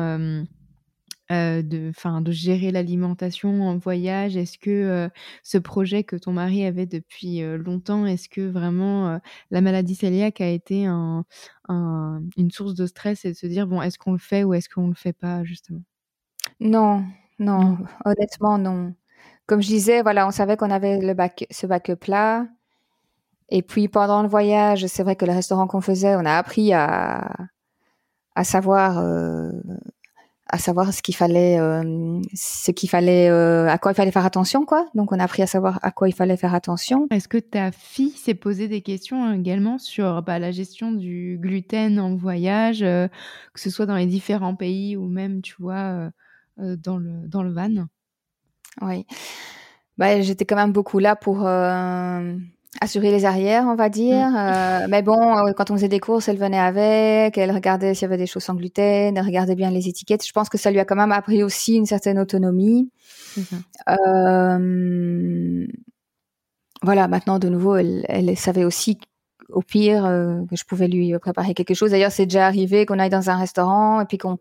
euh, 1.32 1.62
de, 1.62 1.92
fin, 1.96 2.22
de 2.22 2.32
gérer 2.32 2.72
l'alimentation 2.72 3.64
en 3.64 3.78
voyage? 3.78 4.38
Est-ce 4.38 4.58
que 4.58 4.70
euh, 4.70 5.10
ce 5.44 5.58
projet 5.58 6.04
que 6.04 6.16
ton 6.16 6.34
mari 6.34 6.66
avait 6.66 6.86
depuis 6.86 7.42
euh, 7.42 7.58
longtemps, 7.58 8.06
est-ce 8.06 8.30
que 8.30 8.42
vraiment 8.42 9.20
la 9.52 9.62
maladie 9.62 9.98
cœliaque 9.98 10.42
a 10.42 10.48
été 10.50 10.86
un, 10.86 11.26
un, 11.68 12.22
une 12.38 12.52
source 12.52 12.76
de 12.76 12.86
stress 12.86 13.26
et 13.26 13.32
de 13.32 13.38
se 13.38 13.48
dire 13.48 13.68
bon, 13.68 13.82
est-ce 13.82 13.98
qu'on 13.98 14.14
le 14.14 14.20
fait 14.20 14.44
ou 14.44 14.54
est-ce 14.54 14.70
qu'on 14.70 14.88
le 14.88 14.94
fait 14.96 15.14
pas 15.14 15.44
justement? 15.44 15.82
Non, 16.60 17.04
non, 17.40 17.78
honnêtement 18.06 18.58
non. 18.58 18.94
Comme 19.48 19.62
je 19.62 19.68
disais, 19.68 20.02
voilà, 20.02 20.28
on 20.28 20.32
savait 20.32 20.58
qu'on 20.58 20.72
avait 20.72 21.00
le 21.00 21.14
bac, 21.14 21.46
ce 21.52 21.68
backup 21.68 22.08
là. 22.08 22.48
Et 23.50 23.62
puis 23.62 23.88
pendant 23.88 24.24
le 24.24 24.28
voyage, 24.28 24.88
c'est 24.88 25.04
vrai 25.04 25.16
que 25.16 25.26
le 25.26 25.32
restaurant 25.34 25.68
qu'on 25.68 25.82
faisait, 25.82 26.16
on 26.16 26.26
a 26.26 26.34
appris 26.36 26.74
à, 26.74 27.32
à 28.36 28.44
savoir 28.44 29.00
à 30.48 30.60
savoir 30.60 30.94
ce 30.94 31.02
qu'il 31.02 31.16
fallait, 31.16 31.60
euh, 31.60 32.22
ce 32.34 32.72
qu'il 32.72 32.90
fallait, 32.90 33.30
euh, 33.30 33.68
à 33.68 33.78
quoi 33.78 33.92
il 33.92 33.96
fallait 33.96 34.12
faire 34.12 34.26
attention, 34.26 34.66
quoi. 34.66 34.86
Donc, 34.94 35.12
on 35.12 35.20
a 35.20 35.24
appris 35.24 35.42
à 35.42 35.48
savoir 35.48 35.80
à 35.82 35.92
quoi 35.92 36.08
il 36.08 36.14
fallait 36.14 36.38
faire 36.38 36.54
attention. 36.54 37.08
Est-ce 37.10 37.28
que 37.28 37.40
ta 37.40 37.72
fille 37.72 38.12
s'est 38.12 38.36
posé 38.36 38.68
des 38.68 38.82
questions 38.82 39.34
également 39.34 39.80
sur 39.80 40.22
bah, 40.22 40.38
la 40.38 40.52
gestion 40.52 40.92
du 40.92 41.40
gluten 41.42 42.00
en 42.00 42.16
voyage, 42.16 42.84
euh, 42.84 43.08
que 43.54 43.60
ce 43.60 43.70
soit 43.70 43.88
dans 43.88 43.96
les 43.96 44.06
différents 44.06 44.56
pays 44.56 44.96
ou 44.96 45.08
même, 45.08 45.42
tu 45.42 45.56
vois, 45.60 46.12
dans 46.58 46.98
le 46.98 47.28
dans 47.28 47.44
le 47.44 47.52
van? 47.52 47.88
Oui. 48.82 49.06
Bah, 49.98 50.22
j'étais 50.22 50.46
quand 50.46 50.56
même 50.56 50.74
beaucoup 50.74 51.00
là 51.00 51.16
pour 51.16 51.48
assurer 52.82 53.12
les 53.12 53.26
arrières, 53.26 53.66
on 53.68 53.76
va 53.76 53.90
dire. 53.90 54.30
Mm. 54.30 54.36
Euh, 54.36 54.88
mais 54.90 55.02
bon, 55.02 55.38
euh, 55.38 55.54
quand 55.54 55.72
on 55.72 55.76
faisait 55.76 55.88
des 55.88 56.00
courses, 56.00 56.28
elle 56.28 56.38
venait 56.38 56.60
avec, 56.60 57.38
elle 57.38 57.52
regardait 57.52 57.94
s'il 57.94 58.04
y 58.04 58.06
avait 58.06 58.18
des 58.18 58.28
choses 58.28 58.44
sans 58.44 58.56
gluten, 58.56 59.18
elle 59.18 59.26
regardait 59.26 59.56
bien 59.56 59.72
les 59.72 59.88
étiquettes. 59.88 60.26
Je 60.26 60.32
pense 60.32 60.50
que 60.50 60.58
ça 60.58 60.72
lui 60.72 60.80
a 60.80 60.86
quand 60.86 60.96
même 60.96 61.12
appris 61.12 61.44
aussi 61.44 61.76
une 61.76 61.86
certaine 61.86 62.20
autonomie. 62.20 62.90
Euh, 63.88 65.68
voilà, 66.82 67.08
maintenant 67.08 67.38
de 67.38 67.50
nouveau, 67.50 67.76
elle, 67.76 68.06
elle 68.08 68.36
savait 68.38 68.64
aussi 68.64 68.98
au 69.50 69.62
pire 69.62 70.06
euh, 70.06 70.42
que 70.50 70.56
je 70.56 70.66
pouvais 70.66 70.88
lui 70.88 71.18
préparer 71.20 71.54
quelque 71.54 71.74
chose. 71.74 71.92
D'ailleurs, 71.92 72.12
c'est 72.12 72.26
déjà 72.26 72.46
arrivé 72.46 72.86
qu'on 72.86 73.00
aille 73.00 73.10
dans 73.10 73.30
un 73.30 73.36
restaurant 73.36 74.02
et 74.02 74.06
puis 74.06 74.18
qu'on, 74.18 74.38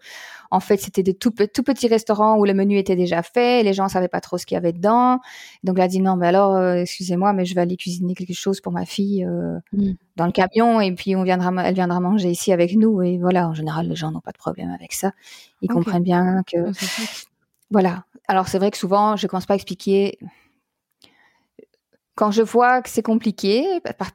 en 0.51 0.61
fait, 0.61 0.79
c'était 0.79 1.03
des 1.03 1.15
tout, 1.15 1.31
tout 1.31 1.63
petits 1.63 1.89
restaurants 1.89 2.39
où 2.39 2.45
le 2.45 2.55
menu 2.55 2.79
était 2.79 2.97
déjà 2.97 3.23
fait, 3.23 3.61
et 3.61 3.63
les 3.63 3.73
gens 3.73 3.89
savaient 3.89 4.09
pas 4.09 4.21
trop 4.21 4.39
ce 4.39 4.47
qu'il 4.47 4.55
y 4.55 4.59
avait 4.59 4.73
dedans. 4.73 5.21
Donc, 5.63 5.77
elle 5.79 5.85
a 5.85 5.89
dit 5.89 6.01
non, 6.01 6.17
mais 6.17 6.29
alors, 6.29 6.55
euh, 6.55 6.77
excusez-moi, 6.77 7.33
mais 7.33 7.45
je 7.45 7.55
vais 7.55 7.61
aller 7.61 7.77
cuisiner 7.77 8.15
quelque 8.15 8.35
chose 8.35 8.61
pour 8.61 8.73
ma 8.73 8.87
fille 8.87 9.25
euh, 9.25 9.59
mm. 9.73 9.93
dans 10.17 10.27
le 10.27 10.33
camion 10.33 10.81
et 10.81 10.93
puis 10.93 11.17
on 11.17 11.23
viendra, 11.23 11.53
elle 11.65 11.75
viendra 11.75 12.01
manger 12.01 12.31
ici 12.31 12.53
avec 12.53 12.77
nous. 12.77 13.03
Et 13.03 13.19
voilà, 13.19 13.49
en 13.49 13.55
général, 13.55 13.89
les 13.89 13.97
gens 13.97 14.11
n'ont 14.11 14.21
pas 14.21 14.33
de 14.33 14.39
problème 14.39 14.71
avec 14.71 14.93
ça. 14.93 15.13
Ils 15.61 15.69
comprennent 15.69 16.03
bien 16.03 16.43
que, 16.47 16.59
voilà. 17.71 18.05
Alors, 18.29 18.49
c'est 18.49 18.59
vrai 18.59 18.71
que 18.71 18.79
souvent, 18.79 19.17
je 19.17 19.27
commence 19.27 19.47
pas 19.47 19.55
à 19.55 19.57
expliquer 19.57 20.19
quand 22.15 22.31
je 22.31 22.43
vois 22.43 22.81
que 22.81 22.89
c'est 22.89 23.03
compliqué, 23.03 23.67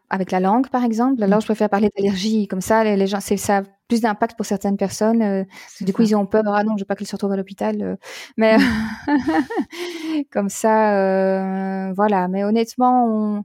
avec 0.10 0.32
la 0.32 0.40
langue 0.40 0.70
par 0.70 0.84
exemple, 0.84 1.22
alors 1.22 1.40
mm. 1.40 1.42
je 1.42 1.46
préfère 1.46 1.70
parler 1.70 1.90
d'allergie. 1.96 2.48
Comme 2.48 2.62
ça, 2.62 2.84
les, 2.84 3.08
gens, 3.08 3.20
c'est 3.20 3.38
ça 3.38 3.58
a 3.58 3.64
plus 3.88 4.02
d'impact 4.02 4.38
pour 4.38 4.46
certaines 4.46 4.78
personnes. 4.78 5.22
Euh, 5.22 5.44
du 5.82 5.92
coup, 5.92 6.04
ils 6.04 6.16
ont 6.16 6.26
peur. 6.26 6.44
Ah 6.48 6.64
non, 6.64 6.78
je 6.78 6.84
veux 6.84 6.86
pas 6.86 6.96
qu'ils 6.96 7.08
se 7.08 7.16
retrouvent 7.16 7.34
à 7.34 7.38
l'hôpital. 7.38 7.82
Euh. 7.82 7.96
mais 8.38 8.58
mm. 8.58 10.24
comme 10.32 10.50
ça, 10.50 10.96
euh, 10.96 11.94
voilà. 11.94 12.28
Mais 12.30 12.44
honnêtement, 12.44 13.44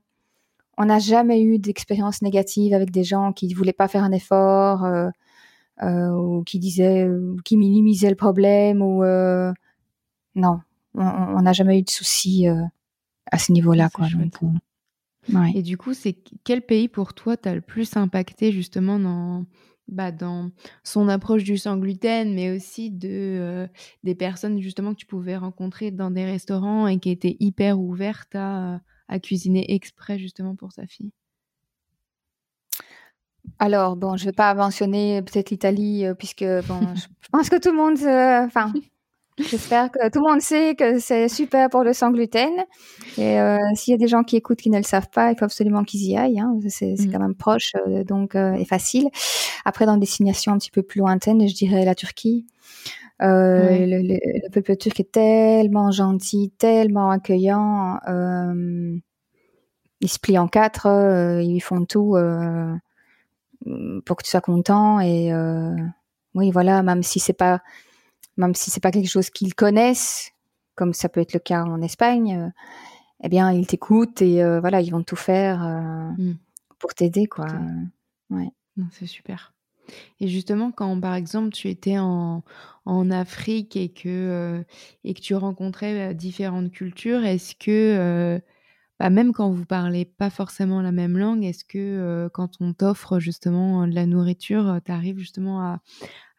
on 0.78 0.84
n'a 0.84 0.98
jamais 0.98 1.42
eu 1.42 1.58
d'expérience 1.58 2.22
négative 2.22 2.74
avec 2.74 2.90
des 2.90 3.04
gens 3.04 3.32
qui 3.32 3.52
voulaient 3.54 3.72
pas 3.72 3.88
faire 3.88 4.04
un 4.04 4.12
effort 4.12 4.86
ou 5.82 6.42
qui 6.44 6.58
disaient, 6.60 7.08
ou 7.08 7.36
qui 7.44 7.56
minimisaient 7.56 8.10
le 8.10 8.16
problème 8.16 8.82
ou 8.82 9.02
non, 10.36 10.60
on 10.94 11.42
n'a 11.42 11.52
jamais 11.52 11.78
eu 11.78 11.82
de 11.82 11.90
soucis 11.90 12.46
à 13.30 13.38
ce 13.38 13.52
niveau-là. 13.52 13.88
Quoi, 13.90 14.06
euh, 14.06 15.44
Et 15.54 15.62
du 15.62 15.76
coup, 15.76 15.94
c'est 15.94 16.16
quel 16.44 16.62
pays 16.62 16.88
pour 16.88 17.14
toi 17.14 17.36
t'as 17.36 17.54
le 17.54 17.60
plus 17.60 17.96
impacté 17.96 18.52
justement 18.52 18.98
dans, 18.98 19.46
bah, 19.88 20.12
dans 20.12 20.50
son 20.82 21.08
approche 21.08 21.44
du 21.44 21.56
sans 21.56 21.76
gluten, 21.76 22.34
mais 22.34 22.54
aussi 22.54 22.90
de 22.90 23.08
euh, 23.10 23.66
des 24.02 24.14
personnes 24.14 24.60
justement 24.60 24.92
que 24.92 24.98
tu 24.98 25.06
pouvais 25.06 25.36
rencontrer 25.36 25.90
dans 25.90 26.10
des 26.10 26.24
restaurants 26.24 26.86
et 26.86 26.98
qui 26.98 27.10
étaient 27.10 27.36
hyper 27.40 27.80
ouvertes 27.80 28.34
à, 28.34 28.80
à 29.08 29.18
cuisiner 29.18 29.74
exprès 29.74 30.18
justement 30.18 30.56
pour 30.56 30.72
sa 30.72 30.86
fille? 30.86 31.12
Alors 33.58 33.96
bon, 33.96 34.16
je 34.16 34.24
vais 34.24 34.32
pas 34.32 34.54
mentionner 34.54 35.22
peut-être 35.22 35.50
l'Italie 35.50 36.06
euh, 36.06 36.14
puisque 36.14 36.44
bon, 36.44 36.94
je 36.94 37.28
pense 37.30 37.48
que 37.48 37.60
tout 37.60 37.70
le 37.70 37.76
monde, 37.76 37.98
enfin 38.46 38.72
J'espère 39.38 39.90
que 39.90 40.10
tout 40.10 40.20
le 40.24 40.30
monde 40.30 40.40
sait 40.40 40.76
que 40.76 41.00
c'est 41.00 41.28
super 41.28 41.68
pour 41.68 41.82
le 41.82 41.92
sans 41.92 42.12
gluten. 42.12 42.52
Et 43.18 43.40
euh, 43.40 43.58
s'il 43.74 43.90
y 43.90 43.94
a 43.94 43.98
des 43.98 44.06
gens 44.06 44.22
qui 44.22 44.36
écoutent 44.36 44.60
qui 44.60 44.70
ne 44.70 44.76
le 44.76 44.84
savent 44.84 45.10
pas, 45.10 45.32
il 45.32 45.36
faut 45.36 45.44
absolument 45.44 45.82
qu'ils 45.82 46.04
y 46.04 46.16
aillent. 46.16 46.38
Hein. 46.38 46.56
C'est 46.68 46.94
mm. 46.94 47.10
quand 47.10 47.18
même 47.18 47.34
proche 47.34 47.72
euh, 47.88 48.04
donc 48.04 48.36
euh, 48.36 48.52
et 48.52 48.64
facile. 48.64 49.08
Après, 49.64 49.86
dans 49.86 49.94
des 49.94 50.00
destinations 50.00 50.52
un 50.52 50.58
petit 50.58 50.70
peu 50.70 50.82
plus 50.82 51.00
lointaines, 51.00 51.48
je 51.48 51.54
dirais 51.54 51.84
la 51.84 51.96
Turquie. 51.96 52.46
Le, 53.20 53.86
le, 53.86 54.50
peuple 54.50 54.76
turc 54.76 55.00
est 55.00 55.10
tellement 55.10 55.90
gentil, 55.90 56.52
tellement 56.58 57.10
accueillant. 57.10 57.98
Ils 60.00 60.08
se 60.08 60.18
plient 60.18 60.38
en 60.38 60.46
quatre, 60.46 61.40
ils 61.42 61.60
font 61.60 61.86
tout 61.86 62.16
pour 64.04 64.16
que 64.16 64.22
tu 64.22 64.30
sois 64.30 64.42
content. 64.42 65.00
Et 65.00 65.32
oui, 66.34 66.50
voilà, 66.50 66.82
même 66.82 67.02
si 67.02 67.18
c'est 67.18 67.32
pas 67.32 67.62
même 68.36 68.54
si 68.54 68.70
c'est 68.70 68.82
pas 68.82 68.90
quelque 68.90 69.10
chose 69.10 69.30
qu'ils 69.30 69.54
connaissent, 69.54 70.32
comme 70.74 70.92
ça 70.92 71.08
peut 71.08 71.20
être 71.20 71.34
le 71.34 71.40
cas 71.40 71.64
en 71.64 71.80
Espagne, 71.82 72.36
euh, 72.36 72.48
eh 73.22 73.28
bien, 73.28 73.52
ils 73.52 73.66
t'écoutent 73.66 74.22
et 74.22 74.42
euh, 74.42 74.60
voilà, 74.60 74.80
ils 74.80 74.90
vont 74.90 75.02
tout 75.02 75.16
faire 75.16 75.64
euh, 75.64 76.10
mmh. 76.18 76.36
pour 76.78 76.94
t'aider, 76.94 77.26
quoi. 77.26 77.46
Ouais. 78.30 78.50
C'est 78.90 79.06
super. 79.06 79.52
Et 80.18 80.28
justement, 80.28 80.72
quand 80.72 80.98
par 80.98 81.14
exemple 81.14 81.50
tu 81.50 81.68
étais 81.68 81.98
en, 81.98 82.42
en 82.86 83.10
Afrique 83.10 83.76
et 83.76 83.90
que, 83.90 84.64
et 85.04 85.14
que 85.14 85.20
tu 85.20 85.34
rencontrais 85.34 86.14
différentes 86.14 86.72
cultures, 86.72 87.24
est-ce 87.24 87.54
que, 87.54 88.40
bah, 88.98 89.10
même 89.10 89.32
quand 89.32 89.50
vous 89.50 89.64
parlez 89.64 90.04
pas 90.04 90.30
forcément 90.30 90.80
la 90.80 90.92
même 90.92 91.18
langue, 91.18 91.44
est-ce 91.44 91.64
que 91.64 92.28
quand 92.32 92.60
on 92.60 92.72
t'offre 92.72 93.18
justement 93.18 93.86
de 93.86 93.94
la 93.94 94.06
nourriture, 94.06 94.78
tu 94.84 94.92
arrives 94.92 95.18
justement 95.18 95.60
à, 95.60 95.80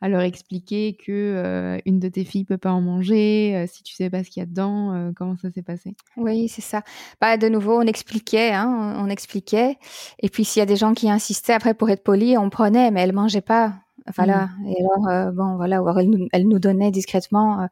leur 0.08 0.22
expliquer 0.22 0.96
que 0.96 1.80
une 1.86 2.00
de 2.00 2.10
tes 2.10 2.24
filles 2.24 2.46
peut 2.46 2.60
pas 2.60 2.72
en 2.72 2.82
manger, 2.82 3.66
si 3.68 3.82
tu 3.82 3.96
sais 3.96 4.12
pas 4.12 4.24
ce 4.24 4.30
qu'il 4.30 4.42
y 4.42 4.44
a 4.44 4.46
dedans, 4.46 5.12
comment 5.16 5.36
ça 5.36 5.50
s'est 5.52 5.64
passé? 5.64 5.96
Oui, 6.16 6.48
c'est 6.48 6.62
ça. 6.62 6.84
Bah, 7.20 7.38
de 7.38 7.50
nouveau, 7.50 7.80
on 7.80 7.88
expliquait, 7.88 8.52
hein, 8.52 8.96
on, 9.00 9.10
expliquait. 9.10 9.78
Et 10.20 10.30
puis 10.30 10.46
s'il 10.46 10.60
y 10.60 10.64
a 10.64 10.68
des 10.68 10.76
gens 10.76 10.94
qui 10.94 11.10
insistaient, 11.10 11.54
après 11.54 11.74
pour 11.74 11.90
être 11.90 12.04
poli, 12.04 12.38
on 12.38 12.50
prenait, 12.50 12.92
mais 12.92 13.02
elle 13.02 13.14
mangeait 13.14 13.42
pas. 13.42 13.85
Voilà. 14.16 14.50
Mmh. 14.60 14.68
Et 14.68 14.76
alors, 14.80 15.34
bon, 15.34 15.56
voilà, 15.56 15.82
elle 16.00 16.10
nous, 16.10 16.28
elle 16.32 16.48
nous 16.48 16.60
donnait 16.60 16.92
discrètement 16.92 17.68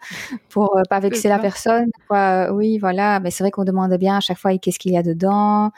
pour 0.50 0.76
pas 0.90 1.00
vexer 1.00 1.30
la 1.30 1.40
personne. 1.40 1.90
Quoi. 2.08 2.52
Oui, 2.52 2.80
voilà. 2.80 3.20
Mais 3.20 3.30
c'est 3.30 3.44
vrai 3.44 3.52
qu'on 3.52 3.66
demandait 3.66 3.98
bien 4.00 4.18
à 4.18 4.20
chaque 4.20 4.40
fois 4.40 4.58
qu'est-ce 4.58 4.80
qu'il 4.80 4.94
y 4.94 4.98
a 4.98 5.04
dedans. 5.04 5.72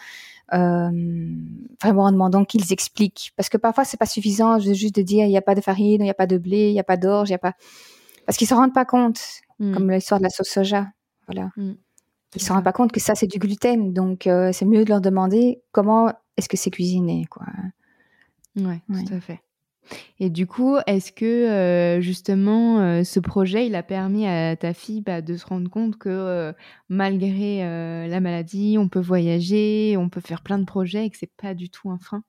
Euh, 0.54 0.92
vraiment 1.82 2.04
en 2.04 2.12
demandant 2.12 2.46
qu'ils 2.46 2.72
expliquent. 2.72 3.34
Parce 3.36 3.50
que 3.50 3.58
parfois, 3.58 3.84
c'est 3.84 3.98
pas 3.98 4.06
suffisant 4.06 4.60
juste 4.60 4.96
de 4.96 5.02
dire 5.02 5.26
il 5.26 5.30
n'y 5.30 5.38
a 5.38 5.42
pas 5.42 5.56
de 5.56 5.62
farine, 5.62 6.02
il 6.02 6.06
n'y 6.06 6.10
a 6.10 6.16
pas 6.16 6.28
de 6.28 6.38
blé, 6.38 6.70
il 6.70 6.74
n'y 6.74 6.80
a 6.80 6.84
pas 6.84 6.98
d'orge, 6.98 7.30
il 7.30 7.32
n'y 7.32 7.36
a 7.36 7.40
pas. 7.40 7.54
Parce 8.26 8.38
qu'ils 8.38 8.48
se 8.48 8.54
rendent 8.54 8.74
pas 8.74 8.86
compte, 8.86 9.20
mm. 9.60 9.74
comme 9.74 9.92
l'histoire 9.92 10.20
de 10.20 10.24
la 10.24 10.30
sauce 10.30 10.50
soja. 10.50 10.88
Voilà. 11.28 11.50
Mm. 11.58 11.74
Ils 12.36 12.42
se 12.42 12.52
rendent 12.52 12.64
pas 12.64 12.74
compte 12.74 12.92
que 12.92 13.00
ça, 13.00 13.16
c'est 13.16 13.28
du 13.28 13.40
gluten. 13.40 13.94
Donc, 13.94 14.28
euh, 14.28 14.52
c'est 14.52 14.66
mieux 14.66 14.84
de 14.84 14.90
leur 14.90 15.02
demander 15.02 15.62
comment 15.72 16.12
est-ce 16.38 16.50
que 16.50 16.58
c'est 16.58 16.72
cuisiné, 16.72 17.26
quoi. 17.30 17.46
Ouais, 18.58 18.82
ouais, 18.90 19.04
tout 19.04 19.14
à 19.14 19.20
fait. 19.20 19.40
Et 20.20 20.30
du 20.30 20.48
coup, 20.48 20.78
est-ce 20.88 21.12
que 21.12 21.26
euh, 21.26 22.02
justement 22.02 22.80
euh, 22.80 23.04
ce 23.04 23.20
projet, 23.20 23.68
il 23.68 23.76
a 23.76 23.84
permis 23.84 24.28
à 24.28 24.56
ta 24.56 24.74
fille 24.74 25.02
bah, 25.02 25.22
de 25.22 25.36
se 25.36 25.46
rendre 25.46 25.70
compte 25.70 25.98
que 25.98 26.10
euh, 26.10 26.54
malgré 26.90 27.60
la 28.08 28.20
maladie, 28.20 28.78
on 28.80 28.88
peut 28.88 29.00
voyager, 29.00 29.96
on 29.98 30.10
peut 30.10 30.22
faire 30.22 30.42
plein 30.42 30.60
de 30.60 30.66
projets 30.66 31.06
et 31.06 31.10
que 31.10 31.18
c'est 31.18 31.32
pas 31.38 31.54
du 31.54 31.70
tout 31.70 31.90
un 31.90 31.98
frein? 31.98 32.24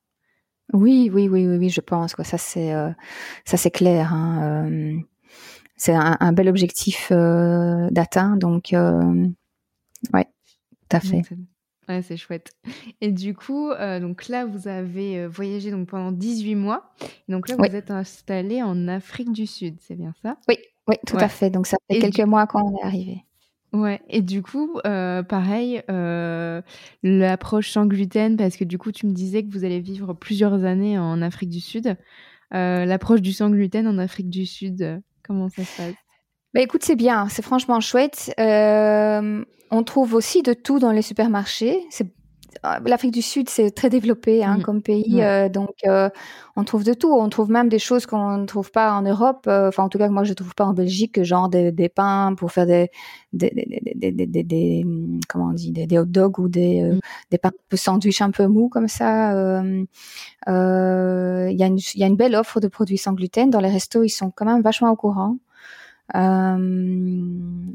Oui, 0.73 1.11
oui, 1.13 1.29
oui, 1.29 1.47
oui, 1.47 1.57
oui, 1.57 1.69
je 1.69 1.81
pense. 1.81 2.15
Quoi. 2.15 2.25
Ça 2.25 2.39
c'est 2.39 2.73
ça 3.45 3.57
c'est 3.57 3.71
clair. 3.71 4.13
Hein, 4.13 4.69
c'est 5.77 5.95
un, 5.95 6.33
bel 6.33 6.49
objectif 6.49 7.11
d'atteindre, 7.11 8.39
donc 8.39 8.75
ouais, 10.13 10.25
tout 10.89 10.97
à 10.97 11.01
fait. 11.01 11.23
Ouais, 11.89 12.03
c'est 12.03 12.17
chouette. 12.17 12.53
Et 13.01 13.13
du 13.13 13.35
coup, 13.35 13.71
euh, 13.71 14.01
donc 14.01 14.29
là, 14.29 14.45
vous 14.45 14.67
avez 14.67 15.21
euh, 15.21 15.29
voyagé 15.29 15.71
donc 15.71 15.89
pendant 15.89 16.11
18 16.11 16.57
mois. 16.57 16.93
Donc 17.29 17.49
là, 17.49 17.57
vous 17.57 17.65
êtes 17.65 17.91
installé 17.91 18.63
en 18.63 18.89
Afrique 18.89 19.33
du 19.33 19.47
Sud, 19.47 19.77
c'est 19.81 19.95
bien 19.95 20.13
ça? 20.23 20.37
Oui, 20.49 20.57
oui, 20.89 20.97
tout 21.07 21.17
à 21.17 21.29
fait. 21.29 21.51
Donc 21.51 21.67
ça 21.67 21.77
fait 21.89 21.99
quelques 22.01 22.21
mois 22.21 22.47
qu'on 22.47 22.77
est 22.77 22.83
arrivé. 22.83 23.25
Ouais, 23.73 24.01
et 24.09 24.23
du 24.23 24.43
coup, 24.43 24.79
euh, 24.87 25.23
pareil, 25.23 25.83
l'approche 27.03 27.71
sans 27.71 27.87
gluten, 27.87 28.37
parce 28.37 28.57
que 28.57 28.65
du 28.65 28.79
coup, 28.79 28.91
tu 28.91 29.07
me 29.07 29.13
disais 29.13 29.45
que 29.45 29.53
vous 29.53 29.65
allez 29.65 29.81
vivre 29.81 30.15
plusieurs 30.15 30.65
années 30.65 30.99
en 30.99 31.23
Afrique 31.23 31.51
du 31.51 31.61
Sud. 31.61 31.97
l'approche 32.51 33.23
du 33.23 33.33
sans 33.33 33.51
gluten 33.51 33.87
en 33.87 33.99
Afrique 33.99 34.31
du 34.31 34.47
Sud, 34.47 35.03
comment 35.23 35.49
ça 35.49 35.65
se 35.65 35.77
passe? 35.77 36.06
Bah 36.57 36.63
écoute, 36.63 36.85
c'est 36.85 36.97
bien, 36.97 37.29
c'est 37.29 37.43
franchement 37.43 37.81
chouette. 37.81 38.33
Euh, 38.41 39.45
on 39.71 39.83
trouve 39.83 40.15
aussi 40.15 40.41
de 40.43 40.55
tout 40.55 40.79
dans 40.79 40.91
les 40.91 41.03
supermarchés. 41.03 41.85
C'est 41.91 42.07
euh, 42.65 42.79
L'Afrique 42.87 43.13
du 43.13 43.21
Sud, 43.21 43.51
c'est 43.51 43.73
très 43.73 43.91
développé 43.91 44.43
hein, 44.43 44.57
mmh. 44.57 44.63
comme 44.63 44.81
pays, 44.81 45.23
euh, 45.23 45.51
donc 45.51 45.75
euh, 45.85 46.09
on 46.57 46.65
trouve 46.65 46.83
de 46.83 46.95
tout. 46.95 47.13
On 47.13 47.29
trouve 47.29 47.51
même 47.51 47.69
des 47.69 47.79
choses 47.79 48.07
qu'on 48.07 48.39
ne 48.39 48.47
trouve 48.47 48.71
pas 48.71 48.95
en 48.95 49.03
Europe. 49.03 49.45
Euh, 49.49 49.69
enfin, 49.69 49.83
en 49.83 49.91
tout 49.91 49.99
cas, 49.99 50.09
moi, 50.09 50.25
je 50.25 50.31
ne 50.31 50.35
trouve 50.35 50.55
pas 50.55 50.65
en 50.65 50.73
Belgique, 50.73 51.23
genre 51.23 51.51
des, 51.51 51.73
des 51.73 51.91
pains 51.91 52.35
pour 52.39 52.51
faire 52.53 52.65
des, 52.65 52.89
des, 53.35 53.51
des, 53.95 54.13
des, 54.13 54.43
des 54.43 54.87
comment 55.29 55.49
on 55.49 55.53
dit, 55.53 55.73
des, 55.73 55.99
hot 55.99 56.07
dogs 56.07 56.39
ou 56.39 56.49
des, 56.49 56.81
mmh. 56.85 57.01
des 57.33 57.37
pains 57.37 57.53
de 57.71 57.77
sandwich 57.77 58.23
un 58.23 58.31
peu 58.31 58.47
mous 58.47 58.71
comme 58.71 58.89
ça. 58.89 59.61
Il 59.67 59.87
y, 60.47 61.63
a 61.63 61.67
une, 61.67 61.79
y 61.97 62.03
a 62.03 62.07
une 62.07 62.17
belle 62.17 62.35
offre 62.35 62.61
de 62.61 62.69
produits 62.69 62.97
sans 62.97 63.13
gluten. 63.13 63.51
Dans 63.51 63.61
les 63.61 63.69
restos, 63.69 64.05
ils 64.05 64.09
sont 64.09 64.31
quand 64.31 64.47
même 64.47 64.63
vachement 64.63 64.91
au 64.91 64.97
courant. 64.97 65.37
Euh, 66.15 66.57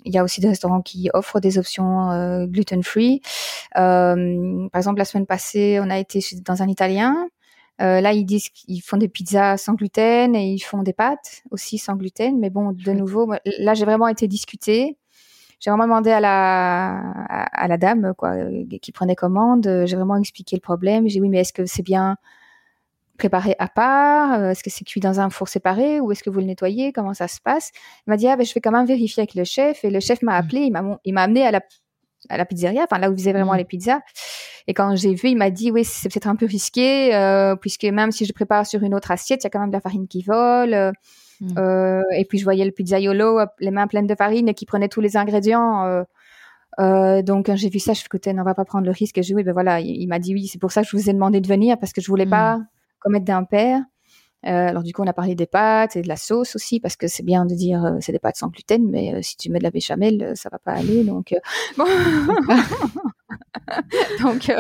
il 0.04 0.14
y 0.14 0.18
a 0.18 0.24
aussi 0.24 0.42
des 0.42 0.48
restaurants 0.48 0.82
qui 0.82 1.10
offrent 1.14 1.40
des 1.40 1.58
options 1.58 2.12
euh, 2.12 2.46
gluten-free. 2.46 3.22
Euh, 3.78 4.70
par 4.70 4.80
exemple, 4.80 5.00
la 5.00 5.06
semaine 5.06 5.26
passée, 5.26 5.80
on 5.82 5.90
a 5.90 6.00
été 6.00 6.22
dans 6.46 6.62
un 6.62 6.68
Italien. 6.68 7.28
là, 7.80 8.14
ils 8.14 8.26
disent 8.26 8.50
qu'ils 8.50 8.82
font 8.82 8.98
des 8.98 9.10
pizzas 9.10 9.58
sans 9.58 9.74
gluten 9.74 10.36
et 10.36 10.54
ils 10.54 10.60
font 10.60 10.84
des 10.84 10.94
pâtes 10.94 11.44
aussi 11.52 11.78
sans 11.78 11.96
gluten. 11.96 12.40
Mais 12.40 12.50
bon, 12.50 12.72
de 12.72 12.92
nouveau, 12.92 13.34
là, 13.60 13.74
j'ai 13.74 13.86
vraiment 13.86 14.08
été 14.08 14.28
discutée 14.28 14.98
j'ai 15.60 15.70
vraiment 15.70 15.84
demandé 15.84 16.10
à 16.10 16.20
la 16.20 16.98
à, 17.30 17.68
la 17.68 17.78
dame 17.78 18.14
quoi 18.18 18.34
qui 18.82 18.92
prenait 18.92 19.16
commande 19.16 19.84
j'ai 19.86 19.96
vraiment 19.96 20.18
expliqué 20.18 20.56
le 20.56 20.60
problème 20.62 21.08
j'ai 21.08 21.16
dit 21.16 21.22
oui 21.22 21.30
mais 21.30 21.42
est-ce 21.42 21.54
que 21.54 21.68
c'est 21.68 21.84
bien 21.84 22.18
préparé 23.22 23.56
à 23.60 23.68
part 23.68 24.34
euh, 24.34 24.50
Est-ce 24.50 24.64
que 24.64 24.72
c'est 24.72 24.84
cuit 24.84 25.00
dans 25.00 25.20
un 25.20 25.30
four 25.30 25.48
séparé 25.48 26.00
ou 26.00 26.12
est-ce 26.12 26.24
que 26.24 26.32
vous 26.32 26.40
le 26.40 26.46
nettoyez 26.46 26.92
Comment 26.92 27.14
ça 27.14 27.28
se 27.28 27.40
passe? 27.40 27.72
Il 28.08 28.10
m'a 28.10 28.18
dit 28.18 28.28
ah 28.28 28.36
ben 28.36 28.46
je 28.46 28.54
vais 28.54 28.62
quand 28.62 28.72
même 28.72 28.88
vérifier 28.88 29.22
avec 29.22 29.36
le 29.36 29.44
chef 29.44 29.84
et 29.84 29.92
le 29.92 30.00
chef 30.00 30.24
m'a 30.24 30.34
mmh. 30.34 30.44
appelé, 30.44 30.62
il 30.62 30.72
m'a 30.72 31.00
il 31.06 31.14
m'a 31.14 31.24
amené 31.24 31.46
à 31.46 31.52
la 31.52 31.62
à 32.30 32.38
la 32.38 32.46
pizzeria, 32.46 32.84
enfin 32.84 33.00
là 33.00 33.12
où 33.12 33.16
faisait 33.16 33.34
vraiment 33.34 33.54
mmh. 33.54 33.58
les 33.58 33.66
pizzas. 33.66 34.00
Et 34.68 34.74
quand 34.74 34.96
j'ai 34.96 35.14
vu, 35.14 35.30
il 35.30 35.38
m'a 35.38 35.52
dit 35.52 35.72
oui 35.72 35.84
c'est 35.84 36.10
peut-être 36.12 36.28
un 36.28 36.36
peu 36.36 36.48
risqué 36.48 37.14
euh, 37.14 37.56
puisque 37.56 37.86
même 37.86 38.12
si 38.12 38.26
je 38.26 38.34
prépare 38.34 38.66
sur 38.66 38.82
une 38.82 38.96
autre 38.96 39.12
assiette, 39.12 39.44
il 39.44 39.46
y 39.46 39.48
a 39.48 39.50
quand 39.52 39.60
même 39.60 39.70
de 39.70 39.76
la 39.76 39.82
farine 39.82 40.08
qui 40.08 40.24
vole. 40.24 40.74
Euh, 40.74 40.92
mmh. 41.42 41.48
euh 41.60 42.02
et 42.18 42.26
puis 42.26 42.40
je 42.40 42.44
voyais 42.44 42.66
le 42.66 42.72
pizzaiolo, 42.72 43.40
les 43.60 43.72
mains 43.72 43.88
pleines 43.88 44.08
de 44.08 44.16
farine 44.16 44.50
et 44.50 44.56
qui 44.56 44.66
prenait 44.66 44.90
tous 44.90 45.02
les 45.02 45.16
ingrédients. 45.16 46.04
Euh, 46.80 47.22
donc 47.22 47.48
quand 47.48 47.56
j'ai 47.56 47.70
vu 47.70 47.80
ça, 47.80 47.94
je 47.94 48.00
me 48.02 48.20
suis 48.20 48.34
dit, 48.34 48.40
on 48.40 48.44
va 48.44 48.56
pas 48.56 48.66
prendre 48.66 48.86
le 48.86 48.92
risque. 48.92 49.18
Et 49.18 49.24
je 49.24 49.34
oui, 49.34 49.44
ben 49.44 49.54
voilà, 49.54 49.80
il, 49.80 50.08
m'a 50.08 50.20
dit 50.20 50.34
oui, 50.34 50.48
c'est 50.48 50.60
pour 50.60 50.72
ça 50.72 50.82
que 50.82 50.88
je 50.88 50.96
vous 50.96 51.10
ai 51.10 51.14
demandé 51.14 51.42
de 51.42 51.48
venir 51.48 51.78
parce 51.78 51.94
que 51.94 52.02
je 52.02 52.08
voulais 52.08 52.26
pas 52.26 52.60
commettre 53.02 53.26
d'impair. 53.26 53.82
Euh, 54.46 54.70
alors 54.70 54.82
du 54.82 54.92
coup, 54.92 55.04
on 55.04 55.08
a 55.08 55.14
parlé 55.14 55.36
des 55.36 55.46
pâtes 55.46 55.96
et 55.96 56.02
de 56.02 56.08
la 56.08 56.16
sauce 56.16 56.56
aussi, 56.56 56.80
parce 56.80 56.96
que 56.96 57.08
c'est 57.08 57.24
bien 57.24 57.46
de 57.46 57.54
dire 57.54 57.86
euh, 57.86 57.98
c'est 58.00 58.12
des 58.12 58.20
pâtes 58.20 58.38
sans 58.38 58.48
gluten, 58.48 58.90
mais 58.90 59.14
euh, 59.14 59.22
si 59.22 59.38
tu 59.38 59.52
mets 59.52 59.60
de 59.60 59.64
la 59.64 59.70
béchamel, 59.70 60.24
euh, 60.24 60.36
ça 60.36 60.50
va 60.50 60.58
pas 60.58 60.72
aller. 60.72 61.04
Donc, 61.04 61.36
bon. 61.78 61.86
donc, 64.24 64.52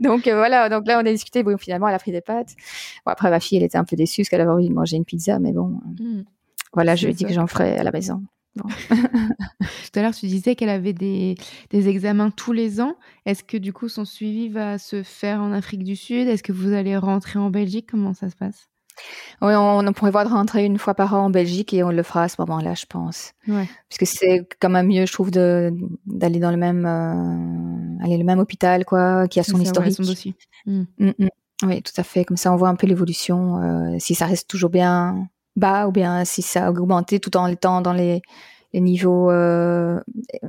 donc 0.00 0.28
voilà. 0.28 0.68
Donc 0.68 0.86
là, 0.86 1.00
on 1.02 1.06
a 1.06 1.12
discuté. 1.12 1.42
Bon, 1.42 1.58
finalement, 1.58 1.88
elle 1.88 1.94
a 1.94 1.98
pris 1.98 2.12
des 2.12 2.22
pâtes. 2.22 2.54
Bon, 3.04 3.12
après, 3.12 3.28
ma 3.28 3.40
fille, 3.40 3.58
elle 3.58 3.64
était 3.64 3.78
un 3.78 3.84
peu 3.84 3.96
déçue 3.96 4.22
parce 4.22 4.30
qu'elle 4.30 4.40
avait 4.40 4.50
envie 4.50 4.68
de 4.68 4.74
manger 4.74 4.96
une 4.96 5.04
pizza, 5.04 5.38
mais 5.38 5.52
bon, 5.52 5.80
mmh. 5.98 6.22
voilà, 6.72 6.96
je 6.96 7.04
lui 7.04 7.12
ai 7.12 7.14
dit 7.14 7.24
que 7.24 7.34
j'en 7.34 7.46
ferais 7.46 7.76
à 7.76 7.82
la 7.82 7.92
maison. 7.92 8.22
Tout 9.96 10.00
à 10.00 10.02
l'heure, 10.02 10.14
tu 10.14 10.26
disais 10.26 10.56
qu'elle 10.56 10.68
avait 10.68 10.92
des, 10.92 11.36
des, 11.70 11.88
examens 11.88 12.28
tous 12.28 12.52
les 12.52 12.82
ans. 12.82 12.96
Est-ce 13.24 13.42
que 13.42 13.56
du 13.56 13.72
coup, 13.72 13.88
son 13.88 14.04
suivi 14.04 14.50
va 14.50 14.76
se 14.76 15.02
faire 15.02 15.40
en 15.40 15.52
Afrique 15.52 15.84
du 15.84 15.96
Sud? 15.96 16.28
Est-ce 16.28 16.42
que 16.42 16.52
vous 16.52 16.74
allez 16.74 16.98
rentrer 16.98 17.38
en 17.38 17.48
Belgique? 17.48 17.86
Comment 17.90 18.12
ça 18.12 18.28
se 18.28 18.36
passe? 18.36 18.68
Oui, 19.40 19.54
on, 19.56 19.90
pourrait 19.94 20.10
voir 20.10 20.26
de 20.26 20.30
rentrer 20.30 20.66
une 20.66 20.76
fois 20.76 20.92
par 20.92 21.14
an 21.14 21.24
en 21.24 21.30
Belgique 21.30 21.72
et 21.72 21.82
on 21.82 21.88
le 21.88 22.02
fera 22.02 22.24
à 22.24 22.28
ce 22.28 22.36
moment-là, 22.40 22.74
je 22.74 22.84
pense. 22.84 23.32
Ouais. 23.48 23.66
Parce 23.88 23.98
que 23.98 24.04
c'est 24.04 24.46
quand 24.60 24.68
même 24.68 24.88
mieux, 24.88 25.06
je 25.06 25.12
trouve, 25.14 25.30
d'aller 25.30 26.40
dans 26.40 26.50
le 26.50 26.58
même, 26.58 26.84
euh, 26.84 28.04
aller 28.04 28.18
le 28.18 28.24
même 28.24 28.38
hôpital, 28.38 28.84
quoi, 28.84 29.26
qui 29.28 29.40
a 29.40 29.44
son 29.44 29.58
historique. 29.58 29.94
son 29.94 30.02
mm. 30.66 30.84
Mm, 30.98 31.12
mm. 31.18 31.28
Oui, 31.62 31.80
tout 31.80 31.98
à 31.98 32.02
fait. 32.02 32.26
Comme 32.26 32.36
ça, 32.36 32.52
on 32.52 32.56
voit 32.56 32.68
un 32.68 32.76
peu 32.76 32.86
l'évolution. 32.86 33.62
Euh, 33.62 33.96
si 33.98 34.14
ça 34.14 34.26
reste 34.26 34.46
toujours 34.46 34.68
bien 34.68 35.26
bas 35.56 35.88
ou 35.88 35.90
bien 35.90 36.26
si 36.26 36.42
ça 36.42 36.66
a 36.66 36.70
augmenté 36.70 37.18
tout 37.18 37.34
en 37.38 37.46
étant 37.46 37.80
dans 37.80 37.94
les, 37.94 38.20
les 38.76 38.82
niveaux 38.82 39.30
euh, 39.30 39.98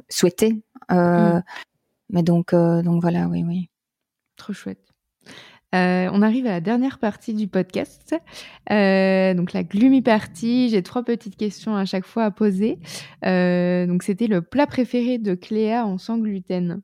souhaités. 0.10 0.62
Euh, 0.92 1.38
mm. 1.38 1.44
Mais 2.10 2.24
donc, 2.24 2.54
euh, 2.54 2.82
donc 2.82 3.02
voilà, 3.02 3.28
oui, 3.30 3.44
oui. 3.48 3.70
Trop 4.36 4.52
chouette. 4.52 4.84
Euh, 5.74 6.10
on 6.12 6.22
arrive 6.22 6.46
à 6.46 6.52
la 6.52 6.62
dernière 6.62 6.98
partie 7.00 7.34
du 7.34 7.48
podcast, 7.48 8.16
euh, 8.72 9.34
donc 9.34 9.54
la 9.54 9.64
gloomy 9.64 10.02
party. 10.02 10.70
J'ai 10.70 10.84
trois 10.84 11.04
petites 11.04 11.36
questions 11.36 11.76
à 11.76 11.86
chaque 11.86 12.06
fois 12.06 12.26
à 12.26 12.32
poser. 12.32 12.80
Euh, 13.26 13.86
donc 13.86 14.04
c'était 14.04 14.28
le 14.28 14.42
plat 14.42 14.68
préféré 14.68 15.18
de 15.18 15.34
Cléa 15.34 15.86
en 15.86 15.98
sans 15.98 16.18
gluten. 16.18 16.82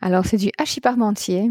Alors 0.00 0.26
c'est 0.26 0.36
du 0.36 0.50
hachis 0.58 0.80
parmentier. 0.80 1.50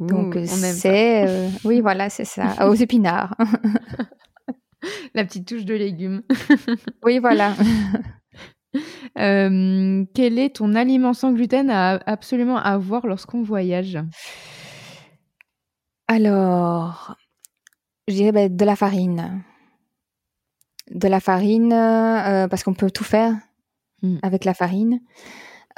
Donc 0.00 0.38
c'est, 0.46 1.50
oui 1.64 1.82
voilà 1.82 2.08
c'est 2.08 2.24
ça, 2.24 2.68
aux 2.68 2.74
épinards. 2.74 3.36
la 5.14 5.24
petite 5.24 5.48
touche 5.48 5.64
de 5.64 5.74
légumes. 5.74 6.22
oui 7.04 7.18
voilà. 7.18 7.54
quel 9.14 10.38
est 10.38 10.56
ton 10.56 10.74
aliment 10.74 11.14
sans 11.14 11.32
gluten 11.32 11.70
à 11.70 12.00
absolument 12.06 12.58
avoir 12.58 13.06
lorsqu'on 13.06 13.42
voyage? 13.42 13.98
Alors, 16.06 17.16
je 18.08 18.14
dirais 18.14 18.32
bah, 18.32 18.48
de 18.48 18.64
la 18.64 18.76
farine. 18.76 19.44
De 20.90 21.06
la 21.06 21.20
farine, 21.20 21.72
euh, 21.72 22.48
parce 22.48 22.62
qu'on 22.62 22.72
peut 22.72 22.90
tout 22.90 23.04
faire 23.04 23.34
hmm. 24.02 24.16
avec 24.22 24.44
la 24.46 24.54
farine. 24.54 25.00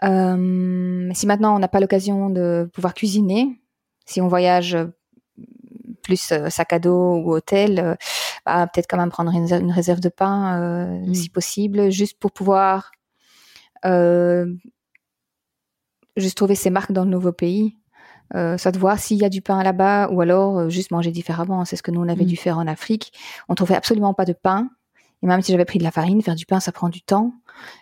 Euh, 0.05 1.11
si 1.13 1.27
maintenant 1.27 1.57
on 1.57 1.59
n'a 1.59 1.69
pas 1.69 1.81
l'occasion 1.81 2.31
de 2.31 2.71
pouvoir 2.73 2.95
cuisiner, 2.95 3.61
si 4.07 4.21
on 4.21 4.29
voyage 4.29 4.79
plus 6.03 6.33
euh, 6.33 6.49
sac 6.49 6.73
à 6.73 6.79
dos 6.79 7.17
ou 7.17 7.33
hôtel, 7.33 7.97
bah, 8.55 8.67
peut-être 8.67 8.87
quand 8.89 8.97
même 8.97 9.11
prendre 9.11 9.33
une, 9.33 9.73
réserve 9.73 10.01
de 10.01 10.09
pain 10.09 11.01
hmm. 11.01 11.15
si 11.15 11.29
possible, 11.29 11.91
juste 11.91 12.19
pour 12.19 12.33
pouvoir 12.33 12.93
juste 16.17 16.37
trouver 16.37 16.55
ses 16.55 16.71
marques 16.71 16.93
dans 16.93 17.05
le 17.05 17.11
nouveau 17.11 17.33
pays. 17.33 17.77
Euh, 18.37 18.57
soit 18.59 18.71
de 18.71 18.79
voir 18.79 18.99
s'il 18.99 19.17
y 19.17 19.25
a 19.25 19.29
du 19.29 19.43
pain 19.43 19.61
là-bas 19.63 20.09
ou 20.11 20.21
alors 20.21 20.59
euh, 20.59 20.69
juste 20.69 20.93
manger 20.93 21.11
différemment. 21.11 21.65
C'est 21.65 21.75
ce 21.75 21.83
que 21.83 21.91
nous 21.91 22.01
on 22.01 22.09
avait 22.09 22.25
mm. 22.25 22.29
dû 22.29 22.37
faire 22.37 22.59
en 22.59 22.67
Afrique. 22.69 23.13
On 23.49 23.55
trouvait 23.55 23.75
absolument 23.75 24.15
pas 24.15 24.25
de 24.25 24.33
pain. 24.33 24.71
Et 25.23 25.27
même 25.27 25.43
si 25.43 25.53
j'avais 25.53 25.65
pris 25.65 25.79
de 25.79 25.85
la 25.85 25.91
farine, 25.91 26.23
faire 26.23 26.35
du 26.35 26.47
pain, 26.47 26.61
ça 26.61 26.73
prend 26.73 26.89
du 26.89 27.03
temps. 27.03 27.35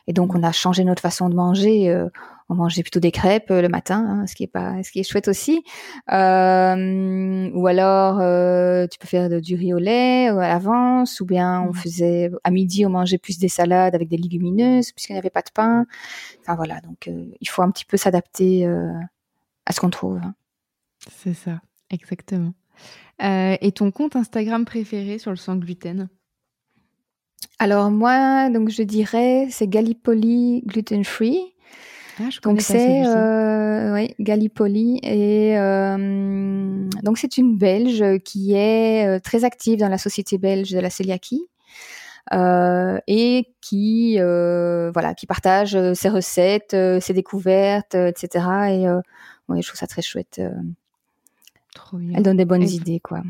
Et 0.07 0.13
donc 0.13 0.35
on 0.35 0.43
a 0.43 0.53
changé 0.53 0.85
notre 0.85 1.03
façon 1.03 1.29
de 1.29 1.35
manger. 1.35 1.89
Euh, 1.91 2.09
on 2.49 2.55
mangeait 2.55 2.83
plutôt 2.83 2.99
des 2.99 3.13
crêpes 3.13 3.51
le 3.51 3.69
matin, 3.69 4.05
hein, 4.09 4.27
ce 4.27 4.35
qui 4.35 4.43
est 4.45 4.49
pas, 4.49 4.83
ce 4.83 4.91
qui 4.91 5.01
est 5.01 5.09
chouette 5.09 5.29
aussi. 5.29 5.63
ou 6.09 6.13
alors 7.67 8.17
tu 8.89 8.99
peux 8.99 9.07
faire 9.07 9.29
de, 9.29 9.39
du 9.39 9.55
riz 9.55 9.75
au 9.75 9.79
lait 9.79 10.29
à 10.29 10.49
l'avance, 10.49 11.21
ou 11.21 11.27
bien 11.27 11.61
on 11.61 11.71
mm. 11.71 11.75
faisait 11.75 12.31
à 12.45 12.51
midi 12.51 12.87
on 12.87 12.91
mangeait 12.91 13.19
plus 13.19 13.39
des 13.39 13.49
salades 13.49 13.95
avec 13.95 14.09
des 14.09 14.17
légumineuses 14.17 14.93
puisqu'il 14.93 15.13
n'y 15.13 15.19
avait 15.19 15.29
pas 15.31 15.43
de 15.43 15.51
pain. 15.55 15.85
Enfin 16.41 16.57
voilà, 16.57 16.81
donc 16.81 17.11
il 17.41 17.49
faut 17.49 17.63
un 17.63 17.71
petit 17.71 17.85
peu 17.85 17.99
s'adapter 17.99 18.67
à 18.67 19.73
ce 19.73 19.81
qu'on 19.81 19.91
trouve. 19.91 20.21
C'est 21.11 21.35
ça, 21.35 21.61
exactement. 21.91 22.55
Euh, 23.23 23.57
et 23.61 23.73
ton 23.73 23.91
compte 23.91 24.17
Instagram 24.17 24.65
préféré 24.65 25.19
sur 25.19 25.31
le 25.31 25.37
sans 25.37 25.57
gluten? 25.57 26.09
Alors 27.59 27.91
moi, 27.91 28.51
donc 28.51 28.71
je 28.71 28.83
dirais 28.83 29.49
c'est 29.51 29.69
Gallipoli 29.69 30.63
gluten 30.67 31.05
free. 31.05 31.41
Ah, 32.21 32.31
je 32.31 32.41
donc 32.41 32.61
c'est 32.61 33.07
euh, 33.07 33.95
oui, 33.95 34.15
Gallipoli 34.19 34.99
et 35.03 35.57
euh, 35.59 36.89
donc 37.03 37.19
c'est 37.19 37.37
une 37.37 37.57
Belge 37.57 38.19
qui 38.25 38.55
est 38.55 39.07
euh, 39.07 39.21
très 39.21 39.45
active 39.45 39.79
dans 39.79 39.89
la 39.89 39.99
société 39.99 40.37
belge 40.39 40.71
de 40.71 40.81
la 40.81 40.91
cœliaquie. 40.91 41.47
Euh, 42.35 42.99
et 43.07 43.55
qui 43.63 44.19
voilà 44.19 45.15
qui 45.15 45.27
partage 45.27 45.79
ses 45.95 46.09
recettes, 46.09 46.77
ses 47.01 47.13
découvertes, 47.13 47.95
etc. 47.95 48.45
Et 48.71 48.85
je 48.85 49.67
trouve 49.67 49.79
ça 49.79 49.87
très 49.87 50.03
chouette. 50.03 50.41
Trop 51.75 51.97
bien. 51.97 52.13
Elle 52.17 52.23
donne 52.23 52.37
des 52.37 52.45
bonnes 52.45 52.69
idées, 52.69 53.01
quoi. 53.01 53.23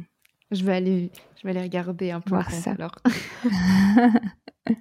Je 0.50 0.64
vais 0.64 0.74
aller, 0.74 1.10
je 1.36 1.46
vais 1.46 1.50
aller 1.50 1.62
regarder 1.62 2.10
un 2.10 2.20
peu. 2.20 2.30
Voir 2.30 2.50
ça. 2.50 2.72
Alors. 2.72 2.96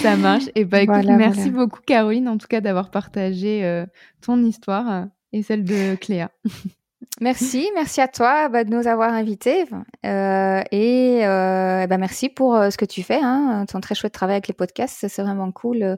ça 0.00 0.16
marche. 0.16 0.44
Et 0.54 0.64
bah 0.64 0.82
écoute, 0.82 1.04
merci 1.04 1.50
beaucoup 1.50 1.80
Caroline, 1.80 2.28
en 2.28 2.38
tout 2.38 2.46
cas 2.46 2.60
d'avoir 2.60 2.90
partagé 2.90 3.64
euh, 3.64 3.84
ton 4.20 4.42
histoire 4.42 4.90
euh, 4.90 5.04
et 5.32 5.42
celle 5.42 5.64
de 5.64 5.96
Cléa. 5.96 6.30
Merci, 7.20 7.68
merci 7.74 8.00
à 8.00 8.08
toi 8.08 8.48
bah, 8.48 8.64
de 8.64 8.70
nous 8.70 8.86
avoir 8.86 9.12
invités 9.12 9.64
euh, 10.06 10.62
et 10.70 11.26
euh, 11.26 11.86
bah, 11.86 11.98
merci 11.98 12.28
pour 12.28 12.56
euh, 12.56 12.70
ce 12.70 12.76
que 12.76 12.84
tu 12.84 13.02
fais. 13.02 13.20
Hein, 13.22 13.64
ton 13.68 13.80
très 13.80 13.94
chouette 13.94 14.12
travail 14.12 14.36
avec 14.36 14.48
les 14.48 14.54
podcasts, 14.54 15.06
c'est 15.08 15.22
vraiment 15.22 15.52
cool 15.52 15.96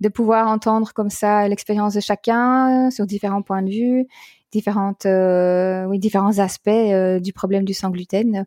de 0.00 0.08
pouvoir 0.08 0.48
entendre 0.48 0.92
comme 0.92 1.10
ça 1.10 1.46
l'expérience 1.48 1.94
de 1.94 2.00
chacun 2.00 2.90
sur 2.90 3.06
différents 3.06 3.42
points 3.42 3.62
de 3.62 3.70
vue, 3.70 4.06
différentes, 4.54 5.06
oui, 5.06 5.98
différents 5.98 6.38
aspects 6.38 7.20
du 7.20 7.32
problème 7.32 7.64
du 7.64 7.74
sang 7.74 7.90
gluten. 7.90 8.46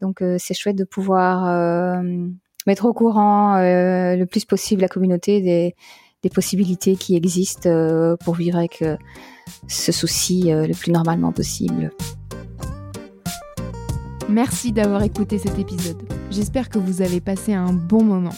Donc 0.00 0.22
c'est 0.38 0.54
chouette 0.54 0.76
de 0.76 0.84
pouvoir 0.84 2.02
mettre 2.66 2.84
au 2.84 2.92
courant 2.92 3.56
le 3.58 4.24
plus 4.24 4.44
possible 4.44 4.82
la 4.82 4.88
communauté 4.88 5.40
des 5.40 5.74
des 6.22 6.30
possibilités 6.30 6.96
qui 6.96 7.16
existent 7.16 7.68
euh, 7.68 8.16
pour 8.16 8.34
vivre 8.34 8.58
avec 8.58 8.82
euh, 8.82 8.96
ce 9.68 9.92
souci 9.92 10.52
euh, 10.52 10.66
le 10.66 10.74
plus 10.74 10.90
normalement 10.90 11.32
possible. 11.32 11.92
Merci 14.28 14.72
d'avoir 14.72 15.02
écouté 15.02 15.38
cet 15.38 15.58
épisode. 15.58 16.02
J'espère 16.30 16.68
que 16.68 16.78
vous 16.78 17.00
avez 17.02 17.20
passé 17.20 17.54
un 17.54 17.72
bon 17.72 18.04
moment. 18.04 18.34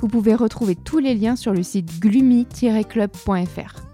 Vous 0.00 0.08
pouvez 0.08 0.34
retrouver 0.34 0.74
tous 0.74 0.98
les 0.98 1.14
liens 1.14 1.36
sur 1.36 1.52
le 1.52 1.62
site 1.62 2.00
gloomy-club.fr. 2.00 3.91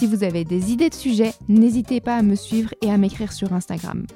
Si 0.00 0.06
vous 0.06 0.24
avez 0.24 0.46
des 0.46 0.72
idées 0.72 0.88
de 0.88 0.94
sujets, 0.94 1.34
n'hésitez 1.46 2.00
pas 2.00 2.16
à 2.16 2.22
me 2.22 2.34
suivre 2.34 2.72
et 2.80 2.90
à 2.90 2.96
m'écrire 2.96 3.34
sur 3.34 3.52
Instagram. 3.52 4.06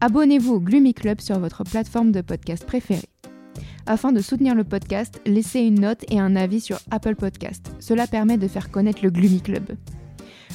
Abonnez-vous 0.00 0.54
au 0.54 0.60
Gloomy 0.60 0.94
Club 0.94 1.20
sur 1.20 1.38
votre 1.38 1.62
plateforme 1.62 2.10
de 2.10 2.22
podcast 2.22 2.64
préférée. 2.64 3.10
Afin 3.84 4.12
de 4.12 4.22
soutenir 4.22 4.54
le 4.54 4.64
podcast, 4.64 5.20
laissez 5.26 5.60
une 5.60 5.80
note 5.80 6.06
et 6.08 6.18
un 6.18 6.36
avis 6.36 6.62
sur 6.62 6.78
Apple 6.90 7.16
Podcast. 7.16 7.70
Cela 7.80 8.06
permet 8.06 8.38
de 8.38 8.48
faire 8.48 8.70
connaître 8.70 9.00
le 9.02 9.10
Gloomy 9.10 9.42
Club. 9.42 9.76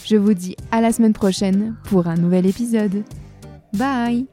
Je 0.03 0.15
vous 0.15 0.33
dis 0.33 0.55
à 0.71 0.81
la 0.81 0.91
semaine 0.91 1.13
prochaine 1.13 1.75
pour 1.83 2.07
un 2.07 2.15
nouvel 2.15 2.47
épisode. 2.47 3.03
Bye 3.73 4.25